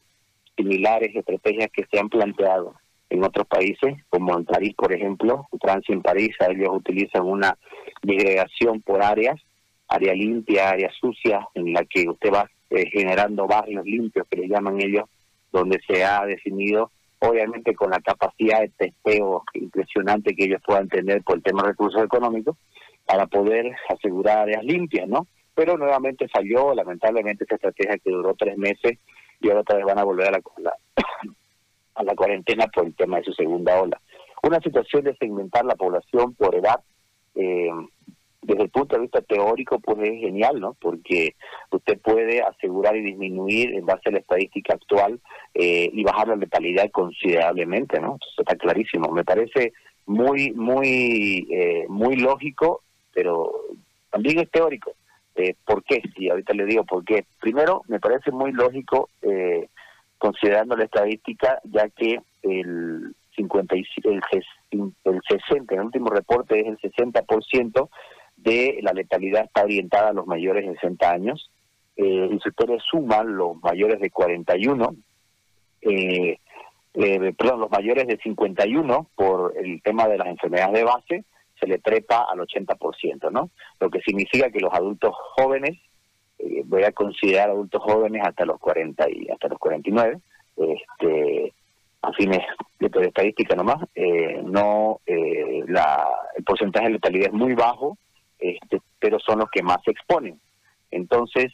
similares 0.58 1.15
estrategias 1.15 1.69
que 1.71 1.86
se 1.89 1.99
han 1.99 2.10
planteado 2.10 2.75
en 3.10 3.23
otros 3.23 3.47
países 3.47 3.95
como 4.10 4.38
en 4.38 4.45
París 4.45 4.73
por 4.75 4.93
ejemplo. 4.93 5.47
Francia 5.62 5.93
en 5.93 6.01
París 6.01 6.36
ellos 6.47 6.69
utilizan 6.73 7.25
una 7.25 7.58
disgregación 8.01 8.82
por 8.82 9.01
áreas 9.01 9.39
área 9.91 10.13
limpia 10.13 10.69
área 10.69 10.89
sucia 10.99 11.47
en 11.54 11.73
la 11.73 11.84
que 11.86 12.08
usted 12.08 12.32
va 12.34 12.49
eh, 12.69 12.89
generando 12.89 13.45
barrios 13.47 13.86
limpios 13.86 14.25
que 14.30 14.38
le 14.38 14.47
llaman 14.47 14.80
ellos 14.82 15.04
donde 15.51 15.80
se 15.86 16.04
ha 16.04 16.25
definido 16.25 16.91
obviamente 17.19 17.75
con 17.75 17.91
la 17.91 17.99
capacidad 17.99 18.62
de 18.62 18.69
testeo 18.69 19.43
impresionante 19.54 20.34
que 20.34 20.45
ellos 20.45 20.62
puedan 20.65 20.88
tener 20.88 21.21
por 21.23 21.38
el 21.38 21.43
tema 21.43 21.62
de 21.62 21.69
recursos 21.69 22.04
económicos 22.04 22.58
para 23.06 23.27
poder 23.27 23.75
asegurar 23.89 24.39
áreas 24.39 24.63
limpias, 24.63 25.08
¿no? 25.08 25.27
Pero 25.54 25.77
nuevamente 25.77 26.27
falló, 26.30 26.73
lamentablemente, 26.73 27.43
esta 27.43 27.56
estrategia 27.56 27.97
que 27.97 28.10
duró 28.10 28.34
tres 28.34 28.58
meses 28.58 28.97
y 29.39 29.49
ahora 29.49 29.62
otra 29.62 29.77
vez 29.77 29.86
van 29.86 29.99
a 29.99 30.04
volver 30.04 30.30
a 30.30 30.32
la, 30.58 30.73
a 31.95 32.04
la 32.04 32.15
cuarentena 32.15 32.67
por 32.67 32.86
el 32.86 32.95
tema 32.95 33.17
de 33.17 33.25
su 33.25 33.34
segunda 33.34 33.80
ola. 33.80 34.01
Una 34.41 34.60
situación 34.60 35.04
de 35.04 35.15
segmentar 35.17 35.65
la 35.65 35.75
población 35.75 36.34
por 36.34 36.56
edad, 36.56 36.80
eh, 37.36 37.69
desde 38.41 38.63
el 38.63 38.69
punto 38.69 38.95
de 38.95 39.04
vista 39.04 39.21
teórico, 39.21 39.80
pues 39.80 39.99
es 39.99 40.19
genial, 40.19 40.60
¿no? 40.60 40.75
Porque 40.80 41.36
usted 41.69 41.99
puede 41.99 42.41
asegurar 42.41 42.95
y 42.95 43.01
disminuir 43.01 43.73
en 43.73 43.86
base 43.86 44.10
a 44.10 44.13
la 44.13 44.19
estadística 44.19 44.73
actual 44.73 45.19
eh, 45.54 45.89
y 45.93 46.04
bajar 46.04 46.30
la 46.30 46.36
letalidad 46.36 46.89
considerablemente, 46.91 47.99
¿no? 47.99 48.17
Eso 48.21 48.41
está 48.41 48.56
clarísimo. 48.56 49.12
Me 49.12 49.23
parece 49.23 49.73
muy, 50.06 50.51
muy, 50.54 51.47
eh, 51.51 51.86
muy 51.88 52.15
lógico 52.15 52.82
pero 53.13 53.51
también 54.10 54.39
es 54.39 54.49
teórico. 54.49 54.93
Eh, 55.36 55.56
¿Por 55.65 55.84
qué? 55.84 56.01
Y 56.15 56.30
ahorita 56.30 56.54
le 56.54 56.65
digo 56.65 56.84
por 56.84 57.04
qué. 57.06 57.25
Primero, 57.39 57.84
me 57.88 57.99
parece 57.99 58.32
muy 58.32 58.51
lógico, 58.51 59.10
eh, 59.21 59.67
considerando 60.17 60.75
la 60.75 60.86
estadística, 60.86 61.60
ya 61.63 61.88
que 61.89 62.19
el 62.43 63.15
50 63.36 63.75
el, 63.75 64.21
el 65.06 65.21
60, 65.27 65.73
el 65.73 65.82
último 65.82 66.10
reporte 66.10 66.60
es 66.60 66.67
el 66.67 66.77
60% 66.80 67.89
de 68.43 68.80
la 68.82 68.93
letalidad 68.93 69.45
está 69.45 69.63
orientada 69.63 70.10
a 70.10 70.13
los 70.13 70.27
mayores 70.27 70.65
de 70.65 70.73
60 70.75 71.12
años. 71.12 71.51
Eh, 71.95 72.30
y 72.32 72.39
si 72.39 72.49
ustedes 72.49 72.82
suman 72.89 73.36
los 73.36 73.58
mayores 73.62 73.99
de 73.99 74.10
41, 74.10 74.95
eh, 75.82 76.38
eh, 76.93 77.34
perdón, 77.38 77.62
los 77.62 77.71
mayores 77.71 78.08
de 78.08 78.17
51 78.17 79.08
por 79.15 79.54
el 79.58 79.82
tema 79.82 80.08
de 80.08 80.17
las 80.17 80.27
enfermedades 80.27 80.73
de 80.73 80.84
base, 80.84 81.23
se 81.60 81.67
le 81.67 81.77
trepa 81.77 82.25
al 82.30 82.39
80%, 82.39 83.32
¿no? 83.32 83.51
Lo 83.80 83.89
que 83.89 84.01
significa 84.01 84.49
que 84.49 84.60
los 84.60 84.73
adultos 84.73 85.13
jóvenes, 85.38 85.77
eh, 86.39 86.63
voy 86.65 86.84
a 86.84 86.91
considerar 86.91 87.51
adultos 87.51 87.82
jóvenes 87.84 88.23
hasta 88.25 88.45
los 88.45 88.60
40 88.60 89.10
y 89.10 89.30
hasta 89.30 89.47
los 89.47 89.60
49, 89.60 90.19
este, 90.58 91.54
a 92.01 92.12
fines 92.13 92.39
de 92.80 93.08
estadística 93.08 93.56
nomás, 93.56 93.77
eh, 93.93 94.41
no, 94.43 95.01
eh, 95.06 95.63
la, 95.67 96.08
el 96.36 96.43
porcentaje 96.43 96.88
de 96.88 96.93
letalidad 96.93 97.27
es 97.27 97.34
muy 97.34 97.54
bajo, 97.54 97.97
este, 98.41 98.82
pero 98.99 99.19
son 99.19 99.39
los 99.39 99.49
que 99.49 99.63
más 99.63 99.77
se 99.86 99.91
exponen. 99.91 100.39
Entonces, 100.91 101.54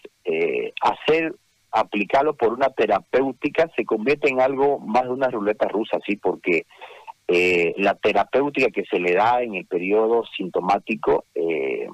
hacer 0.81 1.35
aplicarlo 1.71 2.35
por 2.35 2.53
una 2.53 2.69
terapéutica 2.69 3.69
se 3.75 3.85
convierte 3.85 4.29
en 4.29 4.41
algo 4.41 4.79
más 4.79 5.03
de 5.03 5.09
una 5.09 5.27
ruleta 5.27 5.67
rusa, 5.67 5.99
sí, 6.05 6.15
porque 6.15 6.65
eh, 7.27 7.73
la 7.77 7.95
terapéutica 7.95 8.69
que 8.71 8.85
se 8.85 8.99
le 8.99 9.13
da 9.13 9.41
en 9.41 9.55
el 9.55 9.65
periodo 9.65 10.23
sintomático 10.35 11.25
eh, 11.35 11.87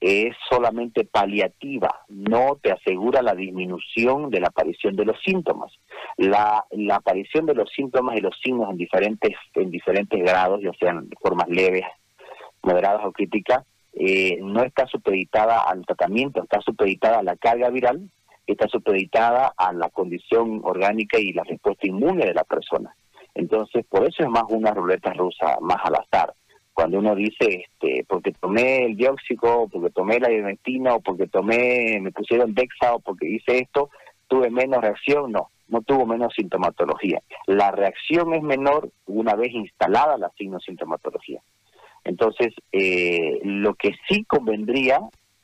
es 0.00 0.34
solamente 0.48 1.04
paliativa, 1.04 2.02
no 2.08 2.58
te 2.62 2.70
asegura 2.70 3.20
la 3.20 3.34
disminución 3.34 4.30
de 4.30 4.40
la 4.40 4.46
aparición 4.48 4.94
de 4.94 5.04
los 5.04 5.20
síntomas. 5.22 5.72
La, 6.16 6.64
la 6.70 6.96
aparición 6.96 7.46
de 7.46 7.54
los 7.54 7.70
síntomas 7.70 8.16
y 8.16 8.20
los 8.20 8.38
signos 8.40 8.70
en 8.70 8.76
diferentes, 8.76 9.34
en 9.54 9.70
diferentes 9.70 10.20
grados, 10.20 10.60
ya 10.62 10.72
sean 10.78 11.08
formas 11.20 11.48
leves, 11.48 11.84
moderadas 12.62 13.04
o 13.04 13.12
críticas, 13.12 13.64
eh, 13.94 14.38
no 14.40 14.62
está 14.62 14.86
supeditada 14.86 15.62
al 15.62 15.84
tratamiento, 15.84 16.42
está 16.42 16.60
supeditada 16.60 17.18
a 17.18 17.22
la 17.22 17.36
carga 17.36 17.70
viral, 17.70 18.08
está 18.46 18.68
supeditada 18.68 19.52
a 19.56 19.72
la 19.72 19.90
condición 19.90 20.60
orgánica 20.64 21.18
y 21.18 21.32
la 21.32 21.44
respuesta 21.44 21.86
inmune 21.86 22.24
de 22.24 22.34
la 22.34 22.44
persona. 22.44 22.94
Entonces, 23.34 23.84
por 23.86 24.08
eso 24.08 24.22
es 24.22 24.28
más 24.28 24.44
una 24.48 24.72
ruleta 24.72 25.12
rusa, 25.12 25.58
más 25.60 25.78
al 25.84 25.96
azar. 25.96 26.34
cuando 26.72 26.98
uno 27.00 27.16
dice, 27.16 27.66
este, 27.66 28.04
porque 28.08 28.30
tomé 28.30 28.84
el 28.84 28.96
dióxido, 28.96 29.66
porque 29.70 29.90
tomé 29.90 30.20
la 30.20 30.30
ivermectina, 30.30 30.94
o 30.94 31.00
porque 31.00 31.26
tomé, 31.26 31.98
me 32.00 32.12
pusieron 32.12 32.54
Dexa, 32.54 32.94
o 32.94 33.00
porque 33.00 33.28
hice 33.28 33.58
esto, 33.58 33.90
tuve 34.28 34.48
menos 34.48 34.80
reacción, 34.80 35.32
no, 35.32 35.50
no 35.66 35.82
tuvo 35.82 36.06
menos 36.06 36.32
sintomatología. 36.34 37.20
La 37.46 37.72
reacción 37.72 38.32
es 38.32 38.42
menor 38.42 38.90
una 39.06 39.34
vez 39.34 39.52
instalada 39.52 40.16
la 40.18 40.30
signosintomatología. 40.38 41.40
Entonces, 42.04 42.54
eh, 42.72 43.40
lo 43.44 43.74
que 43.74 43.94
sí 44.08 44.24
convendría, 44.24 45.00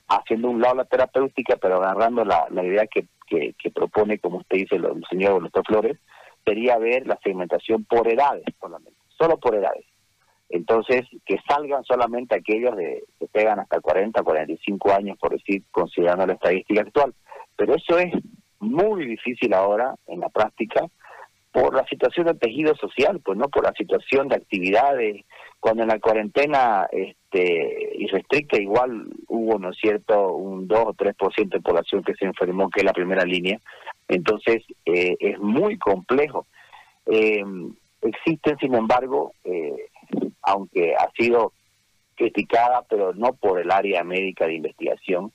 haciendo 0.08 0.50
un 0.50 0.60
lado 0.60 0.76
la 0.76 0.84
terapéutica, 0.84 1.56
pero 1.56 1.76
agarrando 1.76 2.24
la, 2.24 2.46
idea 2.62 2.86
que, 2.86 3.06
que, 3.26 3.70
propone, 3.70 4.18
como 4.18 4.38
usted 4.38 4.58
dice, 4.58 4.76
el 4.76 5.04
señor 5.10 5.42
Doctor 5.42 5.64
Flores, 5.66 5.98
sería 6.44 6.78
ver 6.78 7.06
la 7.06 7.18
segmentación 7.22 7.84
por 7.84 8.06
edades 8.08 8.44
solamente, 8.60 8.98
solo 9.18 9.38
por 9.38 9.54
edades. 9.54 9.84
Entonces, 10.50 11.02
que 11.24 11.38
salgan 11.48 11.84
solamente 11.84 12.36
aquellos 12.36 12.76
de, 12.76 13.04
que 13.18 13.26
pegan 13.26 13.58
hasta 13.58 13.80
40, 13.80 14.22
45 14.22 14.92
años, 14.92 15.18
por 15.18 15.32
decir, 15.32 15.62
considerando 15.70 16.26
la 16.26 16.34
estadística 16.34 16.82
actual. 16.82 17.14
Pero 17.56 17.74
eso 17.74 17.98
es 17.98 18.12
muy 18.60 19.06
difícil 19.06 19.54
ahora 19.54 19.94
en 20.06 20.20
la 20.20 20.28
práctica 20.28 20.86
por 21.54 21.72
la 21.72 21.86
situación 21.86 22.26
del 22.26 22.38
tejido 22.40 22.74
social, 22.74 23.20
pues 23.24 23.38
no 23.38 23.48
por 23.48 23.62
la 23.62 23.72
situación 23.74 24.26
de 24.26 24.34
actividades. 24.34 25.24
Cuando 25.60 25.84
en 25.84 25.88
la 25.88 26.00
cuarentena 26.00 26.88
este, 26.90 27.92
y 27.96 28.08
restricta 28.08 28.60
igual 28.60 29.06
hubo, 29.28 29.60
¿no 29.60 29.70
es 29.70 29.76
cierto?, 29.76 30.32
un 30.32 30.66
2 30.66 30.78
o 30.84 30.94
3% 30.94 31.48
de 31.48 31.60
población 31.60 32.02
que 32.02 32.14
se 32.16 32.24
enfermó, 32.24 32.68
que 32.68 32.80
es 32.80 32.84
la 32.84 32.92
primera 32.92 33.24
línea. 33.24 33.60
Entonces, 34.08 34.64
eh, 34.84 35.16
es 35.20 35.38
muy 35.38 35.78
complejo. 35.78 36.44
Eh, 37.06 37.44
existen, 38.02 38.58
sin 38.58 38.74
embargo, 38.74 39.32
eh, 39.44 39.76
aunque 40.42 40.96
ha 40.96 41.08
sido 41.16 41.52
criticada, 42.16 42.82
pero 42.90 43.14
no 43.14 43.32
por 43.34 43.60
el 43.60 43.70
área 43.70 44.02
médica 44.02 44.48
de 44.48 44.54
investigación, 44.54 45.30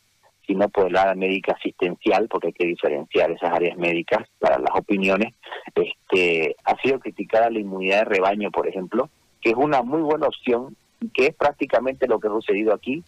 sino 0.49 0.67
por 0.67 0.87
el 0.87 0.97
área 0.97 1.13
médica 1.13 1.51
asistencial, 1.51 2.27
porque 2.27 2.47
hay 2.47 2.53
que 2.53 2.65
diferenciar 2.65 3.29
esas 3.29 3.51
áreas 3.53 3.77
médicas 3.77 4.27
para 4.39 4.57
las 4.57 4.71
opiniones. 4.73 5.35
Este, 5.75 6.55
ha 6.65 6.75
sido 6.81 6.99
criticada 6.99 7.51
la 7.51 7.59
inmunidad 7.59 7.99
de 7.99 8.05
rebaño, 8.05 8.49
por 8.49 8.67
ejemplo, 8.67 9.09
que 9.41 9.51
es 9.51 9.55
una 9.55 9.83
muy 9.83 10.01
buena 10.01 10.25
opción 10.25 10.75
que 11.13 11.27
es 11.27 11.35
prácticamente 11.35 12.07
lo 12.07 12.19
que 12.19 12.27
ha 12.27 12.31
sucedido 12.31 12.73
aquí, 12.73 13.03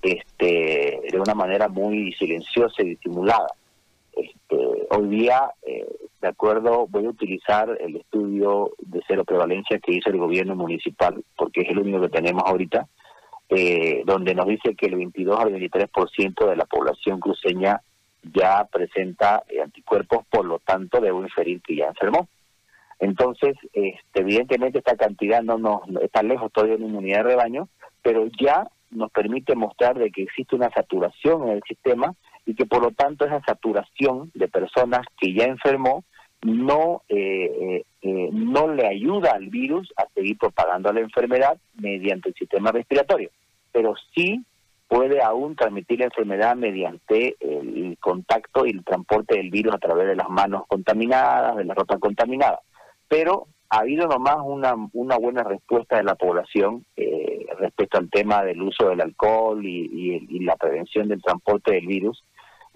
este, 0.00 1.02
de 1.12 1.20
una 1.20 1.34
manera 1.34 1.68
muy 1.68 2.10
silenciosa 2.14 2.82
y 2.82 2.90
disimulada. 2.90 3.48
Este, 4.16 4.56
hoy 4.88 5.08
día, 5.08 5.42
eh, 5.66 5.86
de 6.22 6.28
acuerdo, 6.28 6.86
voy 6.88 7.04
a 7.04 7.10
utilizar 7.10 7.76
el 7.80 7.96
estudio 7.96 8.70
de 8.78 9.02
cero 9.06 9.24
prevalencia 9.26 9.78
que 9.78 9.92
hizo 9.92 10.08
el 10.08 10.16
gobierno 10.16 10.56
municipal, 10.56 11.22
porque 11.36 11.60
es 11.60 11.68
el 11.68 11.80
único 11.80 12.00
que 12.00 12.08
tenemos 12.08 12.44
ahorita, 12.46 12.88
eh, 13.50 14.02
donde 14.04 14.34
nos 14.34 14.46
dice 14.46 14.74
que 14.74 14.86
el 14.86 14.96
22 14.96 15.40
al 15.40 15.52
23% 15.52 16.48
de 16.48 16.56
la 16.56 16.66
población 16.66 17.18
cruceña 17.18 17.80
ya 18.22 18.64
presenta 18.64 19.42
eh, 19.48 19.62
anticuerpos, 19.62 20.26
por 20.28 20.44
lo 20.44 20.58
tanto 20.58 21.00
debo 21.00 21.22
inferir 21.22 21.62
que 21.62 21.76
ya 21.76 21.86
enfermó. 21.86 22.28
Entonces, 22.98 23.56
este, 23.72 24.20
evidentemente 24.20 24.78
esta 24.78 24.96
cantidad 24.96 25.42
no 25.42 25.56
nos 25.56 25.82
está 26.02 26.22
lejos 26.22 26.52
todavía 26.52 26.76
de 26.76 26.82
una 26.82 26.90
inmunidad 26.90 27.18
de 27.18 27.30
rebaño, 27.30 27.68
pero 28.02 28.26
ya 28.40 28.68
nos 28.90 29.10
permite 29.12 29.54
mostrar 29.54 29.98
de 29.98 30.10
que 30.10 30.22
existe 30.22 30.56
una 30.56 30.70
saturación 30.70 31.44
en 31.44 31.56
el 31.56 31.62
sistema 31.62 32.14
y 32.46 32.54
que 32.54 32.66
por 32.66 32.82
lo 32.82 32.90
tanto 32.90 33.24
esa 33.24 33.40
saturación 33.42 34.30
de 34.34 34.48
personas 34.48 35.06
que 35.20 35.34
ya 35.34 35.44
enfermó 35.44 36.04
no 36.42 37.02
eh, 37.08 37.16
eh, 37.60 37.84
eh, 38.02 38.28
no 38.32 38.68
le 38.68 38.86
ayuda 38.86 39.32
al 39.32 39.48
virus 39.48 39.92
a 39.96 40.06
seguir 40.14 40.38
propagando 40.38 40.92
la 40.92 41.00
enfermedad 41.00 41.58
mediante 41.74 42.28
el 42.28 42.34
sistema 42.34 42.70
respiratorio, 42.70 43.30
pero 43.72 43.94
sí 44.14 44.44
puede 44.86 45.20
aún 45.20 45.56
transmitir 45.56 45.98
la 45.98 46.06
enfermedad 46.06 46.56
mediante 46.56 47.36
el 47.40 47.98
contacto 48.00 48.64
y 48.64 48.70
el 48.70 48.84
transporte 48.84 49.36
del 49.36 49.50
virus 49.50 49.74
a 49.74 49.78
través 49.78 50.06
de 50.06 50.16
las 50.16 50.30
manos 50.30 50.62
contaminadas, 50.66 51.56
de 51.56 51.64
la 51.64 51.74
ropa 51.74 51.98
contaminada. 51.98 52.60
Pero 53.06 53.48
ha 53.68 53.80
habido 53.80 54.06
nomás 54.06 54.38
una, 54.42 54.74
una 54.94 55.18
buena 55.18 55.42
respuesta 55.42 55.98
de 55.98 56.04
la 56.04 56.14
población 56.14 56.86
respecto 57.58 57.98
al 57.98 58.08
tema 58.08 58.42
del 58.44 58.62
uso 58.62 58.88
del 58.88 59.02
alcohol 59.02 59.62
y 59.66 60.38
la 60.40 60.56
prevención 60.56 61.08
del 61.08 61.20
transporte 61.20 61.74
del 61.74 61.86
virus 61.86 62.24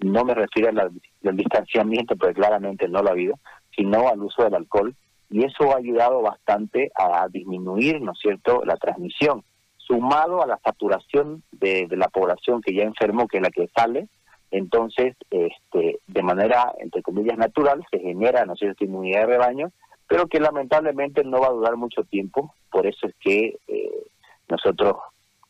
no 0.03 0.23
me 0.23 0.33
refiero 0.33 0.69
al 0.69 1.35
distanciamiento, 1.35 2.15
porque 2.15 2.35
claramente 2.35 2.87
no 2.87 3.01
lo 3.01 3.09
ha 3.09 3.13
habido, 3.13 3.39
sino 3.75 4.07
al 4.07 4.21
uso 4.21 4.43
del 4.43 4.55
alcohol, 4.55 4.95
y 5.29 5.43
eso 5.43 5.71
ha 5.71 5.77
ayudado 5.77 6.21
bastante 6.21 6.91
a 6.95 7.27
disminuir, 7.27 8.01
¿no 8.01 8.11
es 8.11 8.19
cierto?, 8.19 8.61
la 8.65 8.77
transmisión, 8.77 9.43
sumado 9.77 10.43
a 10.43 10.47
la 10.47 10.59
saturación 10.63 11.43
de, 11.51 11.87
la 11.91 12.07
población 12.07 12.61
que 12.61 12.73
ya 12.73 12.83
enfermó, 12.83 13.27
que 13.27 13.37
es 13.37 13.43
la 13.43 13.49
que 13.49 13.67
sale, 13.75 14.07
entonces, 14.51 15.15
este, 15.31 15.99
de 16.05 16.23
manera, 16.23 16.71
entre 16.77 17.01
comillas, 17.01 17.37
natural, 17.37 17.83
se 17.89 17.99
genera, 17.99 18.45
¿no 18.45 18.53
es 18.53 18.59
cierto?, 18.59 18.85
inmunidad 18.85 19.21
de 19.21 19.27
rebaño, 19.27 19.71
pero 20.07 20.27
que 20.27 20.39
lamentablemente 20.39 21.23
no 21.23 21.39
va 21.39 21.47
a 21.47 21.53
durar 21.53 21.75
mucho 21.75 22.03
tiempo, 22.03 22.53
por 22.69 22.85
eso 22.85 23.07
es 23.07 23.15
que 23.19 23.57
eh, 23.67 24.03
nosotros 24.47 24.97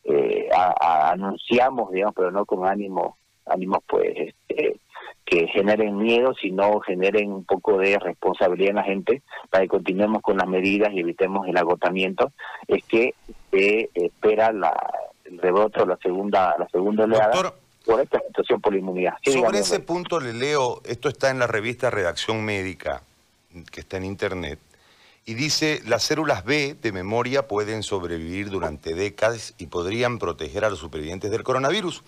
eh, 0.04 0.48
anunciamos, 0.80 1.92
digamos, 1.92 2.14
pero 2.14 2.30
no 2.30 2.46
con 2.46 2.66
ánimo 2.66 3.18
ánimos 3.46 3.78
pues 3.86 4.12
este, 4.16 4.76
que 5.24 5.46
generen 5.48 5.96
miedo, 5.96 6.34
sino 6.40 6.80
generen 6.80 7.32
un 7.32 7.44
poco 7.44 7.78
de 7.78 7.98
responsabilidad 7.98 8.70
en 8.70 8.76
la 8.76 8.82
gente 8.84 9.22
para 9.50 9.62
que 9.62 9.68
continuemos 9.68 10.22
con 10.22 10.36
las 10.36 10.46
medidas 10.46 10.92
y 10.92 11.00
evitemos 11.00 11.46
el 11.48 11.56
agotamiento, 11.56 12.32
es 12.68 12.84
que 12.84 13.14
se 13.50 13.90
espera 13.94 14.52
la, 14.52 14.74
el 15.24 15.38
rebote 15.38 15.80
o 15.80 15.86
la 15.86 15.96
segunda, 15.96 16.54
la 16.58 16.68
segunda 16.68 17.04
oleada. 17.04 17.54
por 17.84 18.00
esta 18.00 18.20
situación 18.26 18.60
por 18.60 18.72
la 18.72 18.78
inmunidad. 18.78 19.14
sobre 19.24 19.58
ese 19.58 19.80
punto 19.80 20.20
le 20.20 20.34
leo, 20.34 20.80
esto 20.84 21.08
está 21.08 21.30
en 21.30 21.38
la 21.38 21.46
revista 21.46 21.90
Redacción 21.90 22.44
Médica, 22.44 23.02
que 23.70 23.80
está 23.80 23.96
en 23.96 24.04
internet, 24.04 24.58
y 25.26 25.34
dice, 25.34 25.80
las 25.86 26.02
células 26.02 26.44
B 26.44 26.76
de 26.82 26.92
memoria 26.92 27.48
pueden 27.48 27.82
sobrevivir 27.82 28.50
durante 28.50 28.94
décadas 28.94 29.54
y 29.56 29.66
podrían 29.68 30.18
proteger 30.18 30.66
a 30.66 30.70
los 30.70 30.78
supervivientes 30.78 31.30
del 31.30 31.42
coronavirus. 31.42 32.02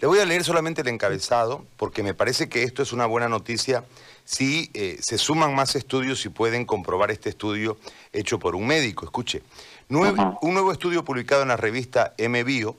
Le 0.00 0.06
voy 0.06 0.20
a 0.20 0.24
leer 0.24 0.44
solamente 0.44 0.82
el 0.82 0.88
encabezado 0.88 1.66
porque 1.76 2.04
me 2.04 2.14
parece 2.14 2.48
que 2.48 2.62
esto 2.62 2.82
es 2.82 2.92
una 2.92 3.06
buena 3.06 3.28
noticia 3.28 3.84
si 4.24 4.70
eh, 4.74 4.98
se 5.00 5.18
suman 5.18 5.56
más 5.56 5.74
estudios 5.74 6.24
y 6.24 6.28
pueden 6.28 6.66
comprobar 6.66 7.10
este 7.10 7.30
estudio 7.30 7.78
hecho 8.12 8.38
por 8.38 8.54
un 8.54 8.66
médico. 8.66 9.04
Escuche, 9.04 9.42
un 9.88 10.54
nuevo 10.54 10.70
estudio 10.70 11.04
publicado 11.04 11.42
en 11.42 11.48
la 11.48 11.56
revista 11.56 12.14
MBio 12.16 12.76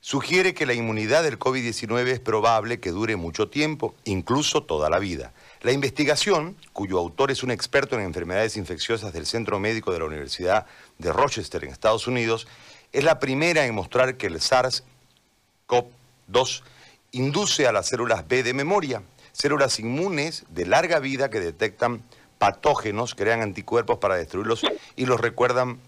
sugiere 0.00 0.54
que 0.54 0.66
la 0.66 0.74
inmunidad 0.74 1.24
del 1.24 1.36
COVID-19 1.36 2.06
es 2.06 2.20
probable 2.20 2.78
que 2.78 2.92
dure 2.92 3.16
mucho 3.16 3.48
tiempo, 3.48 3.96
incluso 4.04 4.62
toda 4.62 4.88
la 4.88 5.00
vida. 5.00 5.32
La 5.62 5.72
investigación, 5.72 6.56
cuyo 6.72 6.98
autor 6.98 7.32
es 7.32 7.42
un 7.42 7.50
experto 7.50 7.96
en 7.96 8.02
enfermedades 8.02 8.56
infecciosas 8.56 9.12
del 9.12 9.26
Centro 9.26 9.58
Médico 9.58 9.92
de 9.92 9.98
la 9.98 10.04
Universidad 10.04 10.66
de 10.98 11.12
Rochester 11.12 11.64
en 11.64 11.72
Estados 11.72 12.06
Unidos, 12.06 12.46
es 12.92 13.02
la 13.02 13.18
primera 13.18 13.66
en 13.66 13.74
mostrar 13.74 14.16
que 14.16 14.28
el 14.28 14.36
SARS-CoV 14.36 15.95
Dos, 16.26 16.64
induce 17.12 17.66
a 17.66 17.72
las 17.72 17.86
células 17.86 18.26
B 18.26 18.42
de 18.42 18.54
memoria, 18.54 19.02
células 19.32 19.78
inmunes 19.78 20.44
de 20.48 20.66
larga 20.66 20.98
vida 20.98 21.30
que 21.30 21.40
detectan 21.40 22.02
patógenos, 22.38 23.14
crean 23.14 23.42
anticuerpos 23.42 23.98
para 23.98 24.16
destruirlos 24.16 24.62
y 24.96 25.06
los 25.06 25.20
recuerdan 25.20 25.78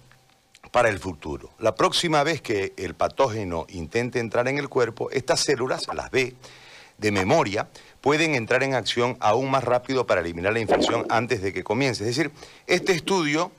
para 0.71 0.89
el 0.89 0.99
futuro. 0.99 1.51
La 1.59 1.75
próxima 1.75 2.23
vez 2.23 2.43
que 2.43 2.73
el 2.77 2.95
patógeno 2.95 3.67
intente 3.69 4.21
entrar 4.21 4.49
en 4.49 4.59
el 4.59 4.69
cuerpo, 4.69 5.11
estas 5.11 5.41
células, 5.41 5.87
las 5.95 6.11
B, 6.11 6.35
de 6.99 7.13
memoria, 7.13 7.69
pueden 8.01 8.35
entrar 8.35 8.63
en 8.63 8.75
acción 8.75 9.17
aún 9.21 9.51
más 9.51 9.65
rápido 9.65 10.07
para 10.07 10.21
eliminar 10.21 10.53
la 10.53 10.61
infección 10.61 11.07
antes 11.09 11.43
de 11.43 11.53
que 11.53 11.65
comience. 11.65 12.03
Es 12.03 12.17
decir, 12.17 12.33
este 12.67 12.93
estudio, 12.93 13.53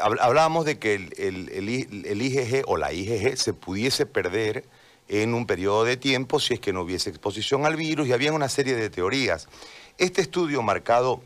hablábamos 0.00 0.64
de 0.64 0.78
que 0.78 0.94
el, 0.94 1.12
el 1.18 2.22
IgG 2.22 2.62
o 2.66 2.76
la 2.76 2.92
IgG 2.92 3.36
se 3.36 3.52
pudiese 3.52 4.06
perder 4.06 4.64
en 5.08 5.34
un 5.34 5.46
periodo 5.46 5.84
de 5.84 5.96
tiempo 5.96 6.40
si 6.40 6.54
es 6.54 6.60
que 6.60 6.72
no 6.72 6.82
hubiese 6.82 7.10
exposición 7.10 7.66
al 7.66 7.76
virus 7.76 8.08
y 8.08 8.12
había 8.12 8.32
una 8.32 8.48
serie 8.48 8.74
de 8.74 8.90
teorías. 8.90 9.48
Este 9.98 10.22
estudio 10.22 10.62
marcado 10.62 11.22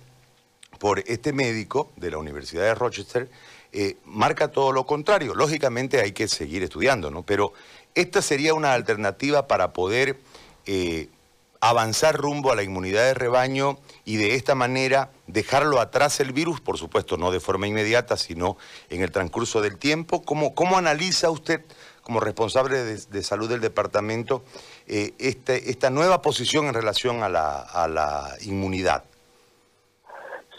por 0.78 1.00
este 1.06 1.32
médico 1.32 1.90
de 1.96 2.10
la 2.10 2.18
Universidad 2.18 2.62
de 2.62 2.74
Rochester 2.74 3.28
eh, 3.72 3.96
marca 4.04 4.48
todo 4.48 4.72
lo 4.72 4.86
contrario. 4.86 5.34
Lógicamente 5.34 6.00
hay 6.00 6.12
que 6.12 6.28
seguir 6.28 6.62
estudiando, 6.62 7.10
¿no? 7.10 7.22
Pero 7.22 7.52
esta 7.94 8.22
sería 8.22 8.54
una 8.54 8.72
alternativa 8.72 9.46
para 9.46 9.72
poder 9.72 10.18
eh, 10.66 11.08
avanzar 11.60 12.16
rumbo 12.16 12.52
a 12.52 12.56
la 12.56 12.62
inmunidad 12.62 13.04
de 13.04 13.14
rebaño 13.14 13.78
y 14.04 14.16
de 14.16 14.34
esta 14.34 14.54
manera 14.54 15.10
dejarlo 15.26 15.80
atrás 15.80 16.20
el 16.20 16.32
virus, 16.32 16.60
por 16.60 16.78
supuesto 16.78 17.16
no 17.16 17.30
de 17.30 17.40
forma 17.40 17.66
inmediata, 17.66 18.16
sino 18.16 18.56
en 18.88 19.02
el 19.02 19.10
transcurso 19.10 19.60
del 19.60 19.76
tiempo. 19.76 20.22
¿Cómo, 20.22 20.54
cómo 20.54 20.78
analiza 20.78 21.30
usted 21.30 21.62
como 22.08 22.20
responsable 22.20 22.78
de, 22.78 23.22
salud 23.22 23.50
del 23.50 23.60
departamento 23.60 24.42
eh, 24.86 25.12
este, 25.18 25.68
esta 25.68 25.90
nueva 25.90 26.22
posición 26.22 26.64
en 26.64 26.72
relación 26.72 27.22
a 27.22 27.28
la, 27.28 27.60
a 27.60 27.86
la 27.86 28.30
inmunidad? 28.46 29.04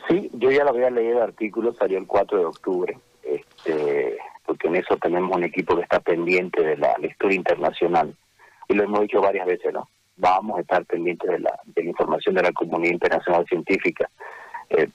Sí, 0.08 0.30
yo 0.34 0.52
ya 0.52 0.64
lo 0.64 0.70
había 0.70 0.92
leído 0.92 1.18
el 1.18 1.24
artículo, 1.24 1.74
salió 1.74 1.98
el 1.98 2.06
4 2.06 2.38
de 2.38 2.46
octubre, 2.46 3.00
este, 3.24 4.20
porque 4.46 4.68
en 4.68 4.76
eso 4.76 4.96
tenemos 4.98 5.36
un 5.36 5.44
equipo 5.44 5.76
que 5.76 5.82
está 5.82 6.00
pendiente 6.00 6.62
de 6.62 6.78
la 6.78 6.96
lectura 7.00 7.34
internacional. 7.34 8.16
Y 8.68 8.76
lo 8.76 8.84
hemos 8.84 9.02
dicho 9.02 9.20
varias 9.20 9.48
veces, 9.48 9.74
¿no? 9.74 9.90
Vamos 10.18 10.60
a 10.60 10.62
estar 10.62 10.86
pendientes 10.86 11.32
de 11.32 11.40
la, 11.40 11.60
de 11.66 11.82
la 11.82 11.90
información 11.90 12.36
de 12.36 12.44
la 12.44 12.52
comunidad 12.52 12.94
internacional 12.94 13.44
científica. 13.48 14.08
Eh, 14.70 14.88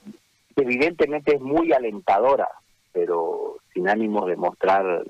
evidentemente 0.54 1.34
es 1.34 1.40
muy 1.40 1.72
alentadora, 1.72 2.46
pero 2.92 3.56
sin 3.72 3.88
ánimo 3.88 4.24
de 4.24 4.36
mostrar 4.36 5.02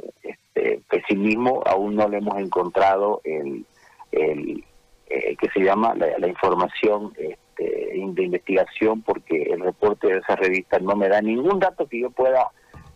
este, 0.54 0.80
pesimismo, 0.88 1.62
aún 1.66 1.96
no 1.96 2.08
le 2.08 2.18
hemos 2.18 2.38
encontrado 2.38 3.20
el, 3.24 3.66
el 4.12 4.64
eh, 5.08 5.36
que 5.36 5.48
se 5.50 5.60
llama 5.60 5.94
la, 5.94 6.28
información 6.28 7.12
este, 7.16 7.64
de 7.64 8.22
investigación, 8.22 9.02
porque 9.02 9.42
el 9.42 9.60
reporte 9.60 10.06
de 10.06 10.18
esa 10.18 10.36
revista 10.36 10.78
no 10.78 10.94
me 10.94 11.08
da 11.08 11.20
ningún 11.20 11.58
dato 11.58 11.88
que 11.88 12.00
yo 12.00 12.10
pueda 12.10 12.48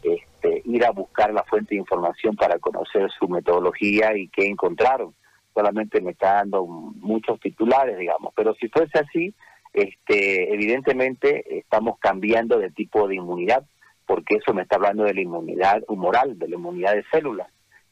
este, 0.03 0.63
ir 0.65 0.85
a 0.85 0.93
buscar 0.93 1.33
la 1.33 1.43
fuente 1.45 1.75
de 1.75 1.81
información 1.81 2.37
para 2.37 2.59
conocer 2.59 3.11
su 3.19 3.29
metodología 3.29 4.17
y 4.17 4.29
qué 4.29 4.47
encontraron. 4.47 5.15
Solamente 5.53 6.01
me 6.01 6.13
está 6.13 6.35
dando 6.35 6.65
muchos 6.65 7.41
titulares, 7.41 7.99
digamos. 7.99 8.33
Pero 8.37 8.55
si 8.55 8.69
fuese 8.69 8.99
así, 9.01 9.35
este, 9.73 10.55
evidentemente 10.55 11.59
estamos 11.59 11.99
cambiando 11.99 12.59
de 12.59 12.71
tipo 12.71 13.09
de 13.09 13.17
inmunidad, 13.17 13.65
porque 14.09 14.37
eso 14.37 14.55
me 14.55 14.63
está 14.63 14.77
hablando 14.77 15.05
de 15.05 15.13
la 15.13 15.21
inmunidad 15.21 15.83
humoral, 15.87 16.39
de 16.39 16.49
la 16.49 16.57
inmunidad 16.57 16.95
de 16.95 17.05
células, 17.13 17.47